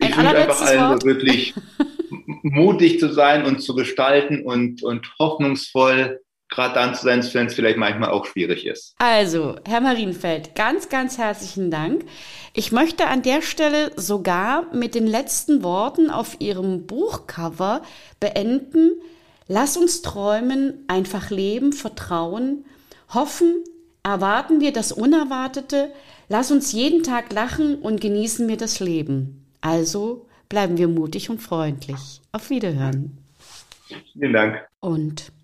Ein 0.00 0.08
ich 0.08 0.16
wünsche 0.16 0.36
einfach 0.36 0.60
allen 0.62 0.88
Wort. 0.88 1.04
wirklich 1.04 1.52
mutig 2.42 2.98
zu 2.98 3.12
sein 3.12 3.44
und 3.44 3.60
zu 3.60 3.74
gestalten 3.74 4.42
und, 4.42 4.82
und 4.82 5.12
hoffnungsvoll 5.18 6.23
gerade 6.54 6.74
dann 6.74 6.94
zu 6.94 7.04
sein, 7.04 7.24
wenn 7.32 7.46
es 7.46 7.54
vielleicht 7.54 7.76
manchmal 7.76 8.10
auch 8.10 8.26
schwierig 8.26 8.66
ist. 8.66 8.94
Also, 8.98 9.56
Herr 9.66 9.80
Marienfeld, 9.80 10.54
ganz, 10.54 10.88
ganz 10.88 11.18
herzlichen 11.18 11.70
Dank. 11.70 12.04
Ich 12.52 12.72
möchte 12.72 13.06
an 13.06 13.22
der 13.22 13.42
Stelle 13.42 13.92
sogar 13.96 14.72
mit 14.74 14.94
den 14.94 15.06
letzten 15.06 15.62
Worten 15.62 16.10
auf 16.10 16.40
Ihrem 16.40 16.86
Buchcover 16.86 17.82
beenden. 18.20 18.92
Lass 19.48 19.76
uns 19.76 20.02
träumen, 20.02 20.84
einfach 20.88 21.30
leben, 21.30 21.72
vertrauen, 21.72 22.64
hoffen, 23.12 23.64
erwarten 24.02 24.60
wir 24.60 24.72
das 24.72 24.92
Unerwartete, 24.92 25.92
lass 26.28 26.50
uns 26.50 26.72
jeden 26.72 27.02
Tag 27.02 27.32
lachen 27.32 27.76
und 27.76 28.00
genießen 28.00 28.48
wir 28.48 28.56
das 28.56 28.80
Leben. 28.80 29.44
Also 29.60 30.26
bleiben 30.48 30.78
wir 30.78 30.88
mutig 30.88 31.30
und 31.30 31.40
freundlich. 31.40 32.20
Auf 32.32 32.50
Wiederhören. 32.50 33.18
Vielen 34.12 34.32
Dank. 34.32 34.60
Und 34.80 35.32